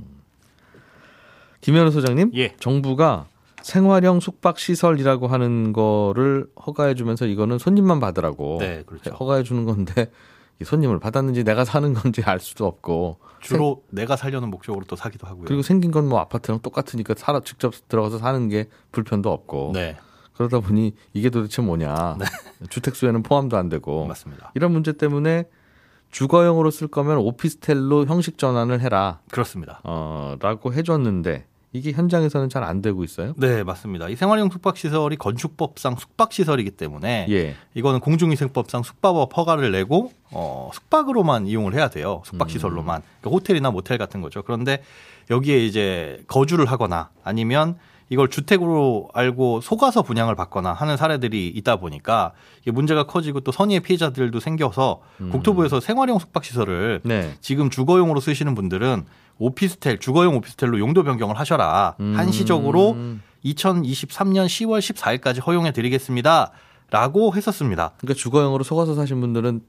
김현우 1.61 1.91
소장님, 1.93 2.33
예. 2.35 2.55
정부가 2.59 3.27
생활형 3.63 4.19
숙박 4.19 4.59
시설이라고 4.59 5.29
하는 5.29 5.73
거를 5.73 6.47
허가해 6.67 6.95
주면서 6.95 7.27
이거는 7.27 7.59
손님만 7.59 8.01
받으라고 8.01 8.59
네, 8.59 8.83
그렇죠. 8.87 9.11
허가해 9.13 9.45
주는 9.45 9.65
건데 9.65 10.03
이 10.03 10.07
손님을 10.65 10.99
받았는지 11.01 11.45
내가 11.45 11.65
사는 11.65 11.93
건지 11.95 12.23
알 12.25 12.41
수도 12.41 12.67
없고. 12.67 13.19
주로 13.41 13.83
내가 13.91 14.17
살려는 14.17 14.51
목적으로 14.51 14.85
또 14.87 14.95
사기도 14.95 15.27
하고요. 15.27 15.47
그리고 15.47 15.63
생긴 15.63 15.91
건 15.91 16.07
뭐 16.09 16.21
아파트랑 16.21 16.61
똑같으니까 16.61 17.15
살아 17.17 17.41
직접 17.41 17.73
들어가서 17.89 18.19
사는 18.19 18.49
게 18.49 18.69
불편도 18.93 19.31
없고. 19.31 19.73
네, 19.75 19.97
그러다 20.35 20.61
보니 20.61 20.95
이게 21.13 21.31
도대체 21.31 21.63
뭐냐. 21.63 22.19
주택 22.71 22.95
수에는 22.95 23.23
포함도 23.23 23.57
안 23.57 23.69
되고. 23.69 24.07
맞습니다. 24.07 24.53
이런 24.55 24.73
문제 24.73 24.93
때문에 24.93 25.49
주거용으로 26.11 26.71
쓸 26.71 26.89
거면 26.89 27.19
오피스텔로 27.19 28.07
형식 28.07 28.39
전환을 28.39 28.81
해라. 28.81 29.21
그렇습니다. 29.31 29.81
어라고 29.83 30.73
해줬는데 30.75 31.47
이게 31.73 31.93
현장에서는 31.93 32.49
잘 32.49 32.63
안 32.63 32.81
되고 32.81 33.03
있어요. 33.03 33.33
네, 33.39 33.65
맞습니다. 33.65 34.09
이 34.09 34.15
생활용 34.15 34.51
숙박시설이 34.51 35.17
건축법상 35.17 35.97
숙박시설이기 35.97 36.73
때문에 36.73 37.27
예. 37.31 37.57
이거는 37.75 37.99
공중위생법상 38.01 38.83
숙박업 38.85 39.37
허가를 39.37 39.73
내고 39.73 40.13
어, 40.31 40.71
숙박으로만 40.73 41.47
이용을 41.47 41.75
해야 41.75 41.89
돼요. 41.89 42.23
숙박시설로만. 42.25 43.03
그러니까 43.21 43.31
호텔이나 43.31 43.71
모텔 43.71 43.99
같은 43.99 44.21
거죠. 44.21 44.43
그런데 44.43 44.83
여기에 45.31 45.65
이제 45.65 46.23
거주를 46.29 46.67
하거나 46.67 47.11
아니면 47.25 47.79
이걸 48.11 48.29
주택으로 48.29 49.09
알고 49.15 49.63
속아서 49.63 50.03
분양을 50.03 50.35
받거나 50.35 50.75
하는 50.75 50.97
사례들이 50.99 51.49
있다 51.49 51.77
보니까 51.77 52.33
이게 52.61 52.71
문제가 52.71 53.05
커지고 53.05 53.41
또 53.41 53.51
선의의 53.53 53.81
피해자들도 53.81 54.39
생겨서 54.39 55.01
국토부에서 55.31 55.81
생활용 55.81 56.19
숙박시설을 56.19 57.01
네. 57.05 57.33
지금 57.41 57.71
주거용으로 57.71 58.21
쓰시는 58.21 58.55
분들은 58.55 59.05
오피스텔, 59.47 59.99
주거용 59.99 60.37
오피스텔로 60.37 60.79
용도 60.79 61.03
변경을 61.03 61.39
하셔라. 61.39 61.97
한시적으로 61.99 62.97
2023년 63.45 64.47
10월 64.47 64.79
14일까지 64.79 65.45
허용해 65.45 65.73
드리겠습니다. 65.73 66.53
라고 66.91 67.35
했었습니다. 67.35 67.93
그러니까 67.99 68.19
주거용으로 68.21 68.63
속아서 68.65 68.95
사신 68.95 69.21
분들은 69.21 69.63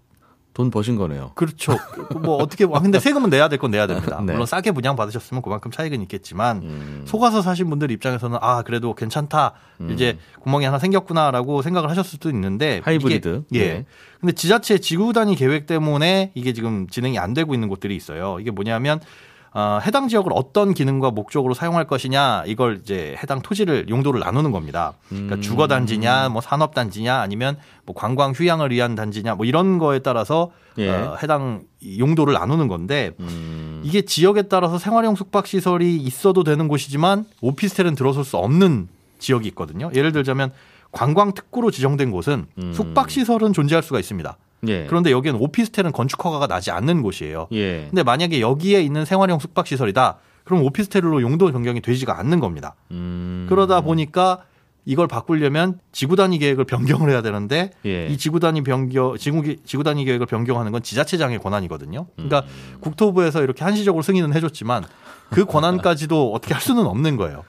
돈 0.54 0.70
버신 0.70 0.98
거네요. 0.98 1.32
그렇죠. 1.34 1.76
뭐 2.22 2.36
어떻게 2.38 2.66
아, 2.72 2.80
근데 2.80 3.00
세금은 3.00 3.32
내야 3.32 3.48
될 3.50 3.58
건 3.58 3.72
내야 3.72 3.88
됩니다. 3.88 4.18
네. 4.24 4.34
물론 4.34 4.46
싸게 4.46 4.72
분양 4.74 4.96
받으셨으면 4.96 5.42
그만큼 5.42 5.72
차익은 5.72 6.00
있겠지만 6.04 6.58
음. 6.62 7.04
속아서 7.08 7.42
사신 7.42 7.72
분들 7.72 7.90
입장에서는 7.90 8.38
아 8.40 8.62
그래도 8.62 8.94
괜찮다. 8.94 9.54
이제 9.90 10.20
구멍이 10.42 10.66
하나 10.66 10.78
생겼구나라고 10.78 11.64
생각을 11.64 11.90
하셨을 11.90 12.08
수도 12.12 12.30
있는데 12.30 12.82
하이브리드. 12.84 13.46
이게, 13.50 13.60
예. 13.60 13.74
네. 13.74 13.86
근데 14.22 14.34
지자체 14.34 14.78
지구 14.78 15.12
단위 15.12 15.36
계획 15.36 15.66
때문에 15.66 16.32
이게 16.36 16.54
지금 16.54 16.88
진행이 16.88 17.18
안 17.18 17.34
되고 17.34 17.56
있는 17.56 17.68
곳들이 17.68 17.96
있어요. 17.96 18.38
이게 18.40 18.52
뭐냐면 18.52 19.00
어, 19.56 19.80
해당 19.86 20.08
지역을 20.08 20.32
어떤 20.34 20.74
기능과 20.74 21.12
목적으로 21.12 21.54
사용할 21.54 21.86
것이냐 21.86 22.44
이걸 22.48 22.80
이제 22.82 23.16
해당 23.22 23.42
토지를 23.42 23.88
용도를 23.88 24.20
나누는 24.20 24.52
겁니다. 24.52 24.94
그러니까 25.10 25.36
음. 25.36 25.42
주거 25.42 25.68
단지냐, 25.68 26.30
뭐 26.30 26.42
산업 26.42 26.74
단지냐, 26.74 27.20
아니면 27.20 27.58
뭐 27.86 27.96
관광 27.96 28.32
휴양을 28.32 28.72
위한 28.72 28.96
단지냐, 28.96 29.36
뭐 29.36 29.46
이런 29.46 29.78
거에 29.78 30.00
따라서 30.00 30.52
예. 30.80 30.90
어, 30.90 31.18
해당 31.22 31.64
용도를 32.00 32.34
나누는 32.34 32.68
건데 32.68 33.12
음. 33.20 33.82
이게 33.84 34.02
지역에 34.02 34.44
따라서 34.44 34.80
생활용 34.80 35.16
숙박 35.16 35.46
시설이 35.46 35.98
있어도 35.98 36.44
되는 36.44 36.68
곳이지만 36.68 37.26
오피스텔은 37.42 37.94
들어설 37.94 38.24
수 38.24 38.38
없는 38.38 38.88
지역이 39.20 39.48
있거든요. 39.50 39.92
예를 39.94 40.12
들자면 40.12 40.52
관광 40.92 41.34
특구로 41.34 41.70
지정된 41.70 42.10
곳은 42.12 42.48
음. 42.58 42.74
숙박 42.74 43.12
시설은 43.12 43.54
존재할 43.54 43.84
수가 43.84 44.00
있습니다. 44.00 44.36
예. 44.68 44.86
그런데 44.88 45.12
여기는 45.12 45.40
오피스텔은 45.40 45.92
건축 45.92 46.24
허가가 46.26 46.48
나지 46.48 46.72
않는 46.72 47.02
곳이에요. 47.02 47.48
예. 47.52 47.88
근데 47.90 48.04
만약에 48.04 48.42
여기에 48.42 48.82
있는 48.82 49.06
생활용 49.06 49.40
숙박 49.40 49.68
시설이다. 49.68 50.18
그럼 50.44 50.64
오피스텔로 50.64 51.22
용도 51.22 51.52
변경이 51.52 51.82
되지가 51.82 52.20
않는 52.20 52.40
겁니다. 52.40 52.76
음. 52.92 53.46
그러다 53.50 53.82
보니까 53.82 54.44
이걸 54.86 55.08
바꾸려면 55.08 55.80
지구 55.94 56.16
단위 56.16 56.40
계획을 56.40 56.66
변경을 56.66 57.10
해야 57.10 57.22
되는데 57.22 57.72
예. 57.86 58.08
이 58.08 58.18
지구 58.18 58.40
단위 58.40 58.62
변경 58.62 59.18
지구 59.18 59.56
지구 59.64 59.84
단위 59.84 60.04
계획을 60.04 60.26
변경하는 60.26 60.72
건 60.72 60.84
지자체장의 60.84 61.40
권한이거든요. 61.40 62.08
그러니까 62.16 62.40
음. 62.42 62.78
국토부에서 62.82 63.44
이렇게 63.44 63.64
한시적으로 63.64 64.04
승인은 64.04 64.34
해줬지만 64.34 64.84
그 65.30 65.46
권한까지도 65.46 66.34
어떻게 66.34 66.54
할 66.54 66.62
수는 66.62 66.86
없는 66.86 67.16
거예요. 67.16 67.46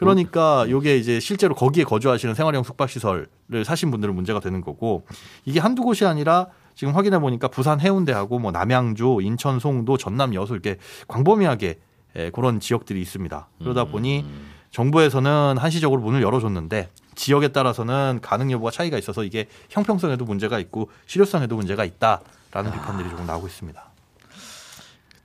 그러니까 0.00 0.64
이게 0.66 0.96
이제 0.96 1.20
실제로 1.20 1.54
거기에 1.54 1.84
거주하시는 1.84 2.34
생활용 2.34 2.62
숙박시설을 2.62 3.28
사신 3.64 3.90
분들은 3.90 4.14
문제가 4.14 4.40
되는 4.40 4.60
거고 4.62 5.04
이게 5.44 5.60
한두 5.60 5.82
곳이 5.82 6.06
아니라 6.06 6.46
지금 6.74 6.94
확인해 6.94 7.18
보니까 7.18 7.48
부산 7.48 7.78
해운대하고 7.80 8.38
뭐 8.38 8.50
남양주, 8.50 9.18
인천 9.22 9.60
송도, 9.60 9.98
전남 9.98 10.34
여수 10.34 10.54
이렇게 10.54 10.78
광범위하게 11.08 11.78
예, 12.16 12.30
그런 12.30 12.58
지역들이 12.58 13.00
있습니다. 13.02 13.48
그러다 13.60 13.84
보니 13.84 14.24
정부에서는 14.70 15.56
한시적으로 15.58 16.00
문을 16.00 16.22
열어줬는데 16.22 16.88
지역에 17.14 17.48
따라서는 17.48 18.20
가능 18.22 18.50
여부가 18.50 18.70
차이가 18.70 18.96
있어서 18.96 19.24
이게 19.24 19.46
형평성에도 19.68 20.24
문제가 20.24 20.58
있고 20.58 20.90
실효성에도 21.06 21.56
문제가 21.56 21.84
있다라는 21.84 22.72
비판들이 22.72 23.10
조금 23.10 23.26
나오고 23.26 23.46
있습니다. 23.46 23.89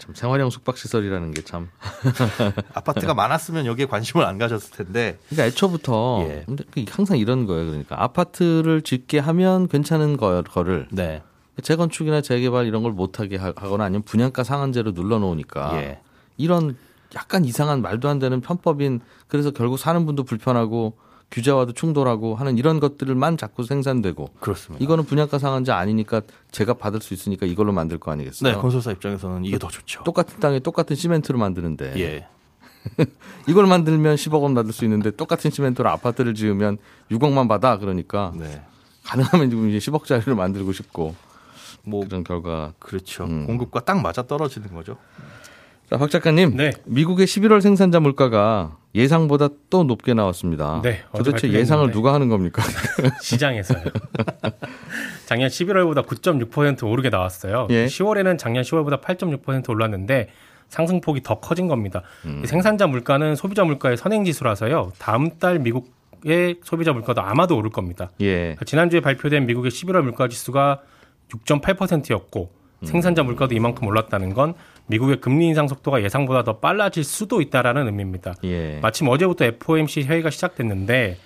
참 0.06 0.14
생활형 0.14 0.50
숙박 0.52 0.78
시설이라는 0.78 1.32
게 1.32 1.42
참. 1.44 1.70
아파트가 2.74 3.14
많았으면 3.16 3.66
여기에 3.66 3.88
관심을 3.88 4.24
안 4.26 4.38
가졌을 4.38 4.72
텐데 4.72 5.18
그러니까 5.30 5.46
애초부터 5.48 6.26
예. 6.30 6.46
그 6.72 6.86
항상 6.90 7.18
이런 7.18 7.46
거예요. 7.48 7.66
그러니까 7.66 8.02
아파트를 8.04 8.82
짓게 8.84 9.18
하면 9.20 9.68
괜찮은 9.68 10.18
거, 10.18 10.44
거를 10.44 10.88
네. 10.92 11.24
재건축이나 11.62 12.22
재개발 12.22 12.68
이런 12.68 12.84
걸 12.84 12.92
못하게 12.92 13.38
하- 13.38 13.54
하거나 13.56 13.86
아니면 13.86 14.04
분양가 14.04 14.44
상한제로 14.44 14.92
눌러놓으니까 14.92 15.82
예. 15.82 16.00
이런 16.38 16.76
약간 17.16 17.46
이상한 17.46 17.82
말도 17.82 18.08
안 18.10 18.20
되는 18.20 18.42
편법인 18.42 19.00
그래서 19.28 19.52
결국 19.52 19.78
사는 19.78 20.06
분도 20.06 20.24
불편하고 20.24 20.98
규제와도 21.32 21.74
충돌하고 21.74 22.36
하는 22.36 22.58
이런 22.58 22.80
것들만 22.80 23.38
자꾸 23.38 23.64
생산되고 23.64 24.30
그렇습니다. 24.40 24.84
이거는 24.84 25.06
분양가 25.06 25.40
상한제 25.40 25.72
아니니까 25.72 26.22
제가 26.52 26.76
받을 26.76 27.02
수 27.02 27.14
있으니까 27.14 27.46
이걸로 27.46 27.74
만들 27.74 27.98
거 27.98 28.12
아니겠어요? 28.12 28.54
네, 28.54 28.60
건설사 28.60 28.92
입장에서는 28.92 29.44
이게 29.44 29.58
더 29.58 29.68
좋죠. 29.68 30.04
똑같은 30.04 30.40
땅에 30.40 30.60
똑같은 30.60 30.96
시멘트로 30.96 31.38
만드는데 31.38 31.94
예. 31.98 32.28
이걸 33.48 33.66
만들면 33.66 34.16
10억 34.16 34.42
원 34.42 34.54
받을 34.54 34.72
수 34.72 34.86
있는데 34.86 35.12
똑같은 35.12 35.50
시멘트로 35.50 35.90
아파트를 35.90 36.36
지으면 36.36 36.78
6억만 37.12 37.50
받아 37.50 37.78
그러니까 37.80 38.32
네. 38.36 38.62
가능하면 39.04 39.50
지금 39.50 39.70
이제 39.70 39.92
10억짜리를 39.92 40.34
만들고 40.36 40.72
싶고 40.72 41.16
뭐 41.86 42.04
그런 42.06 42.24
결과. 42.24 42.74
그렇죠. 42.80 43.26
음. 43.26 43.46
공급과 43.46 43.82
딱 43.82 44.02
맞아 44.02 44.24
떨어지는 44.24 44.74
거죠. 44.74 44.98
자, 45.90 45.98
박 45.98 46.10
작가님. 46.10 46.58
네. 46.58 46.72
미국의 46.86 47.28
11월 47.28 47.62
생산자 47.62 48.00
물가가 48.00 48.78
예상보다 48.96 49.50
또 49.70 49.84
높게 49.84 50.14
나왔습니다. 50.14 50.82
네, 50.82 51.02
도대체. 51.16 51.52
예상을 51.52 51.92
누가 51.92 52.14
하는 52.14 52.30
겁니까? 52.30 52.64
시장에서요. 53.22 53.84
작년 55.26 55.50
11월보다 55.50 56.06
9.6% 56.06 56.90
오르게 56.90 57.10
나왔어요. 57.10 57.68
예. 57.72 57.86
10월에는 57.86 58.38
작년 58.38 58.64
10월보다 58.64 59.02
8.6% 59.02 59.70
올랐는데 59.70 60.30
상승폭이 60.70 61.24
더 61.24 61.40
커진 61.40 61.68
겁니다. 61.68 62.04
음. 62.26 62.42
이 62.44 62.48
생산자 62.48 62.88
물가는 62.88 63.36
소비자 63.36 63.64
물가의 63.66 63.98
선행지수라서요. 63.98 64.94
다음 64.98 65.38
달 65.40 65.60
미국의 65.60 66.60
소비자 66.64 66.94
물가도 66.94 67.22
아마도 67.22 67.58
오를 67.58 67.70
겁니다. 67.70 68.12
예. 68.22 68.56
지난주에 68.66 69.02
발표된 69.02 69.46
미국의 69.46 69.72
11월 69.72 70.02
물가 70.02 70.28
지수가 70.28 70.82
6.8%였고 71.30 72.52
생산자 72.84 73.24
물가도 73.24 73.56
이만큼 73.56 73.88
올랐다는 73.88 74.34
건 74.34 74.54
미국의 74.88 75.20
금리 75.22 75.48
인상 75.48 75.68
속도가 75.68 76.04
예상보다 76.04 76.44
더 76.44 76.60
빨라질 76.60 77.04
수도 77.04 77.42
있다라는 77.42 77.88
의미입니다. 77.88 78.36
예. 78.44 78.80
마침 78.82 79.08
어제부터 79.08 79.46
FOMC 79.46 80.04
회의가 80.04 80.30
시작됐는데 80.30 81.18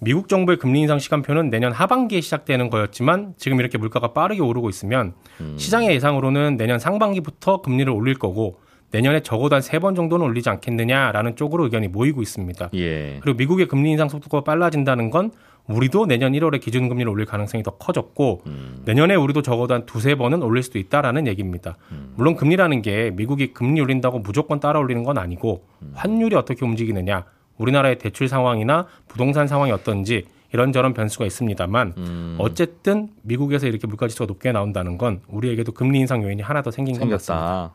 미국 0.00 0.28
정부의 0.28 0.58
금리 0.58 0.80
인상 0.80 0.98
시간표는 0.98 1.50
내년 1.50 1.72
하반기에 1.72 2.20
시작되는 2.20 2.68
거였지만 2.70 3.34
지금 3.38 3.60
이렇게 3.60 3.78
물가가 3.78 4.12
빠르게 4.12 4.40
오르고 4.42 4.68
있으면 4.68 5.14
시장의 5.56 5.94
예상으로는 5.94 6.56
내년 6.56 6.78
상반기부터 6.78 7.62
금리를 7.62 7.90
올릴 7.92 8.14
거고 8.18 8.58
내년에 8.94 9.20
적어도 9.20 9.56
한 9.56 9.60
세 9.62 9.80
번 9.80 9.94
정도는 9.96 10.24
올리지 10.24 10.48
않겠느냐라는 10.50 11.34
쪽으로 11.34 11.64
의견이 11.64 11.88
모이고 11.88 12.22
있습니다. 12.22 12.70
예. 12.74 13.18
그리고 13.20 13.36
미국의 13.36 13.66
금리 13.66 13.90
인상 13.90 14.08
속도가 14.08 14.44
빨라진다는 14.44 15.10
건 15.10 15.32
우리도 15.66 16.06
내년 16.06 16.32
1월에 16.32 16.60
기준금리를 16.60 17.10
올릴 17.10 17.26
가능성이 17.26 17.62
더 17.64 17.72
커졌고 17.72 18.42
내년에 18.84 19.14
우리도 19.16 19.42
적어도 19.42 19.74
한 19.74 19.84
두세 19.86 20.14
번은 20.14 20.42
올릴 20.42 20.62
수도 20.62 20.78
있다라는 20.78 21.26
얘기입니다. 21.26 21.76
물론 22.14 22.36
금리라는 22.36 22.82
게 22.82 23.10
미국이 23.14 23.52
금리 23.52 23.80
올린다고 23.80 24.20
무조건 24.20 24.60
따라 24.60 24.78
올리는 24.78 25.02
건 25.02 25.18
아니고 25.18 25.64
환율이 25.94 26.36
어떻게 26.36 26.64
움직이느냐, 26.64 27.24
우리나라의 27.58 27.98
대출 27.98 28.28
상황이나 28.28 28.86
부동산 29.08 29.48
상황이 29.48 29.72
어떤지 29.72 30.24
이런저런 30.52 30.92
변수가 30.94 31.24
있습니다만 31.26 32.36
어쨌든 32.38 33.08
미국에서 33.22 33.66
이렇게 33.66 33.86
물가 33.88 34.06
지수가 34.06 34.26
높게 34.26 34.52
나온다는 34.52 34.98
건 34.98 35.20
우리에게도 35.28 35.72
금리 35.72 35.98
인상 35.98 36.22
요인이 36.22 36.42
하나 36.42 36.62
더 36.62 36.70
생긴 36.70 36.94
것 36.94 37.08
같습니다. 37.08 37.72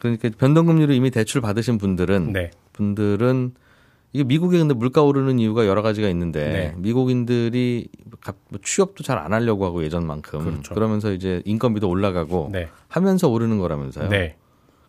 그러니까 0.00 0.28
변동금리로 0.36 0.92
이미 0.92 1.10
대출 1.12 1.40
받으신 1.40 1.78
분들은 1.78 2.32
네. 2.32 2.50
분들은 2.72 3.52
이게 4.12 4.24
미국에 4.24 4.58
근데 4.58 4.74
물가 4.74 5.02
오르는 5.02 5.38
이유가 5.38 5.66
여러 5.66 5.82
가지가 5.82 6.08
있는데 6.08 6.48
네. 6.48 6.74
미국인들이 6.78 7.86
가- 8.20 8.32
뭐 8.48 8.58
취업도 8.64 9.04
잘 9.04 9.18
안 9.18 9.32
하려고 9.32 9.64
하고 9.64 9.84
예전만큼 9.84 10.40
그렇죠. 10.44 10.74
그러면서 10.74 11.12
이제 11.12 11.42
인건비도 11.44 11.88
올라가고 11.88 12.48
네. 12.52 12.68
하면서 12.88 13.28
오르는 13.28 13.58
거라면서요. 13.60 14.08
네. 14.08 14.36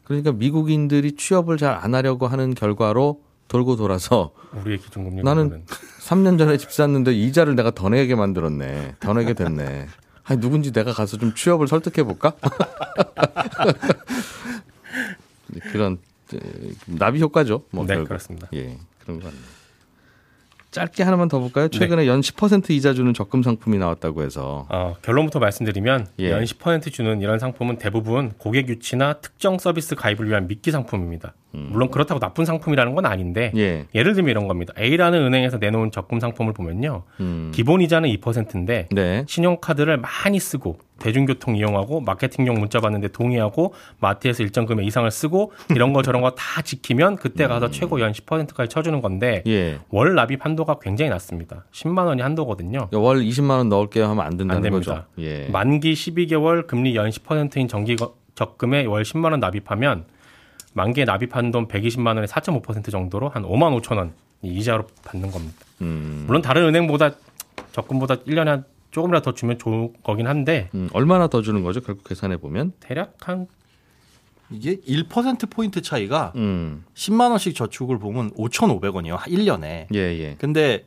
그러니까 0.05 0.31
미국인들이 0.31 1.11
취업을 1.17 1.57
잘 1.57 1.75
안 1.75 1.93
하려고 1.93 2.25
하는 2.27 2.55
결과로 2.55 3.21
돌고 3.47 3.75
돌아서 3.75 4.31
우리의 4.63 4.77
기준금리 4.79 5.23
나는 5.23 5.65
3년 5.99 6.37
전에 6.39 6.55
집 6.57 6.71
샀는데 6.71 7.13
이자를 7.13 7.55
내가 7.55 7.69
더 7.71 7.89
내게 7.89 8.15
만들었네. 8.15 8.95
더 9.01 9.13
내게 9.13 9.33
됐네. 9.33 9.87
아니 10.23 10.39
누군지 10.39 10.71
내가 10.71 10.93
가서 10.93 11.17
좀 11.17 11.33
취업을 11.35 11.67
설득해 11.67 12.03
볼까? 12.05 12.33
그런 15.71 15.97
에, 16.33 16.37
나비 16.85 17.19
효과죠. 17.21 17.63
뭐 17.71 17.85
네, 17.85 17.93
결국. 17.95 18.09
그렇습니다. 18.09 18.47
예, 18.53 18.77
그런 18.99 19.19
거 19.19 19.25
같네요. 19.25 19.61
짧게 20.71 21.03
하나만 21.03 21.27
더 21.27 21.39
볼까요? 21.39 21.67
최근에 21.67 22.05
연10% 22.05 22.69
이자 22.69 22.93
주는 22.93 23.13
적금 23.13 23.43
상품이 23.43 23.77
나왔다고 23.77 24.23
해서 24.23 24.67
어, 24.69 24.95
결론부터 25.01 25.39
말씀드리면 25.39 26.07
예. 26.19 26.31
연10% 26.31 26.93
주는 26.93 27.19
이런 27.19 27.39
상품은 27.39 27.77
대부분 27.77 28.31
고객 28.37 28.69
유치나 28.69 29.15
특정 29.15 29.59
서비스 29.59 29.95
가입을 29.95 30.29
위한 30.29 30.47
미끼 30.47 30.71
상품입니다. 30.71 31.33
물론 31.51 31.91
그렇다고 31.91 32.21
나쁜 32.21 32.45
상품이라는 32.45 32.95
건 32.95 33.05
아닌데 33.05 33.51
음. 33.53 33.59
예, 33.59 33.85
예를 33.93 34.13
들면 34.13 34.31
이런 34.31 34.47
겁니다. 34.47 34.73
A라는 34.79 35.21
은행에서 35.21 35.57
내놓은 35.57 35.91
적금 35.91 36.21
상품을 36.21 36.53
보면요. 36.53 37.03
음, 37.19 37.51
기본 37.53 37.81
이자는 37.81 38.07
2%인데 38.09 38.87
네, 38.91 39.25
신용카드를 39.27 39.97
많이 39.97 40.39
쓰고 40.39 40.79
대중교통 41.01 41.55
이용하고 41.55 41.99
마케팅용 42.01 42.59
문자 42.59 42.79
받는데 42.79 43.09
동의하고 43.09 43.73
마트에서 43.99 44.43
일정 44.43 44.65
금액 44.65 44.85
이상을 44.85 45.09
쓰고 45.11 45.51
이런 45.71 45.93
거 45.93 46.01
저런 46.01 46.21
거 46.21 46.31
다 46.35 46.61
지키면 46.61 47.17
그때 47.17 47.47
가서 47.47 47.67
음. 47.67 47.71
최고 47.71 47.99
연 47.99 48.11
10%까지 48.11 48.69
쳐주는 48.69 49.01
건데 49.01 49.43
예. 49.47 49.79
월 49.89 50.15
납입 50.15 50.43
한도가 50.45 50.77
굉장히 50.81 51.09
낮습니다. 51.09 51.65
10만 51.71 52.05
원이 52.05 52.21
한도거든요. 52.21 52.87
월 52.93 53.17
20만 53.21 53.49
원 53.57 53.69
넣을게요 53.69 54.05
하면 54.05 54.19
안 54.25 54.37
된다는 54.37 54.55
안 54.57 54.61
됩니다. 54.61 54.93
거죠. 54.93 55.05
예. 55.19 55.47
만기 55.49 55.93
12개월 55.93 56.67
금리 56.67 56.95
연 56.95 57.09
10%인 57.09 57.67
정기 57.67 57.95
거- 57.95 58.15
적금에 58.35 58.85
월 58.85 59.03
10만 59.03 59.31
원 59.31 59.39
납입하면 59.39 60.05
만기에 60.73 61.03
납입한 61.05 61.51
돈 61.51 61.67
120만 61.67 62.07
원에 62.15 62.25
4.5% 62.25 62.89
정도로 62.91 63.29
한 63.29 63.43
5만 63.43 63.79
5천 63.81 63.97
원 63.97 64.13
이자로 64.41 64.87
받는 65.05 65.29
겁니다. 65.31 65.55
음. 65.81 66.23
물론 66.27 66.41
다른 66.41 66.63
은행보다 66.67 67.11
적금보다 67.73 68.15
1년에 68.17 68.45
한 68.45 68.63
조금이라도 68.91 69.31
더 69.31 69.33
주면 69.33 69.57
좋은 69.57 69.93
거긴 70.03 70.27
한데 70.27 70.69
음, 70.75 70.89
얼마나 70.93 71.27
더 71.27 71.41
주는 71.41 71.63
거죠? 71.63 71.81
결국 71.81 72.03
계산해 72.03 72.37
보면. 72.37 72.73
대략 72.79 73.15
한 73.21 73.47
이게 74.49 74.75
1% 74.75 75.49
포인트 75.49 75.81
차이가 75.81 76.33
음. 76.35 76.83
10만 76.93 77.29
원씩 77.31 77.55
저축을 77.55 77.99
보면 77.99 78.31
5,500원이요. 78.31 79.17
1년에. 79.19 79.87
예, 79.93 79.97
예. 79.97 80.35
근데 80.37 80.85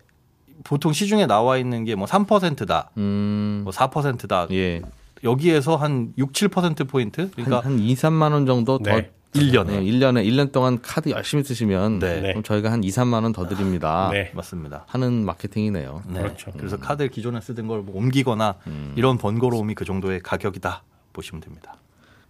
보통 0.64 0.92
시중에 0.92 1.26
나와 1.26 1.56
있는 1.56 1.84
게 1.84 1.94
뭐 1.96 2.06
3%다, 2.06 2.90
음. 2.98 3.62
뭐 3.64 3.72
4%다. 3.72 4.46
예. 4.52 4.82
여기에서 5.22 5.76
한 5.76 6.12
6, 6.18 6.32
7% 6.32 6.86
포인트? 6.88 7.30
그러니까 7.30 7.60
한, 7.60 7.72
한 7.72 7.78
2, 7.78 7.94
3만 7.94 8.32
원 8.32 8.44
정도 8.44 8.78
더 8.78 8.90
네. 8.90 9.10
1년에. 9.34 9.66
네, 9.66 9.80
1년에 9.82 10.24
1년 10.26 10.52
동안 10.52 10.80
카드 10.80 11.10
열심히 11.10 11.42
쓰시면 11.44 11.98
네. 11.98 12.20
네. 12.20 12.28
그럼 12.28 12.42
저희가 12.42 12.70
한 12.72 12.82
2, 12.84 12.88
3만 12.88 13.22
원 13.22 13.32
더 13.32 13.46
드립니다. 13.48 14.08
네. 14.12 14.30
맞습니다. 14.34 14.84
하는 14.88 15.24
마케팅이네요. 15.24 16.02
네. 16.08 16.20
그렇죠. 16.22 16.52
그래서 16.56 16.76
카드 16.78 17.08
기존에 17.08 17.40
쓰던 17.40 17.66
걸 17.66 17.82
뭐 17.82 17.96
옮기거나 17.96 18.54
이런 18.96 19.18
번거로움이 19.18 19.74
그 19.74 19.84
정도의 19.84 20.20
가격이다 20.20 20.82
보시면 21.12 21.40
됩니다. 21.42 21.76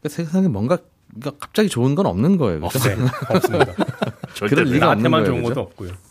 그러니까 0.00 0.08
세상에 0.16 0.48
뭔가 0.48 0.78
그러니까 1.14 1.32
갑자기 1.38 1.68
좋은 1.68 1.94
건 1.94 2.06
없는 2.06 2.38
거예요. 2.38 2.60
그죠? 2.68 2.88
네, 2.88 2.96
없습니다. 3.30 3.72
그럴 4.48 4.64
리가 4.64 4.90
없는 4.90 5.10
나한테만 5.10 5.24
거예요. 5.24 5.26
좋은 5.26 5.42
그죠? 5.42 5.54
것도 5.54 5.60
없고요. 5.60 5.90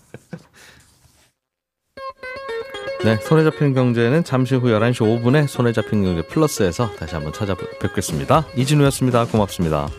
네, 3.04 3.18
손에 3.18 3.44
잡히는 3.44 3.74
경제는 3.74 4.24
잠시 4.24 4.56
후 4.56 4.68
11시 4.68 5.00
5분에 5.24 5.46
손에 5.48 5.74
잡히는 5.74 6.04
경제 6.06 6.22
플러스에서 6.28 6.90
다시 6.96 7.16
한번 7.16 7.34
찾아뵙겠습니다. 7.34 8.46
이진우였습니다. 8.56 9.26
고맙습니다. 9.26 9.90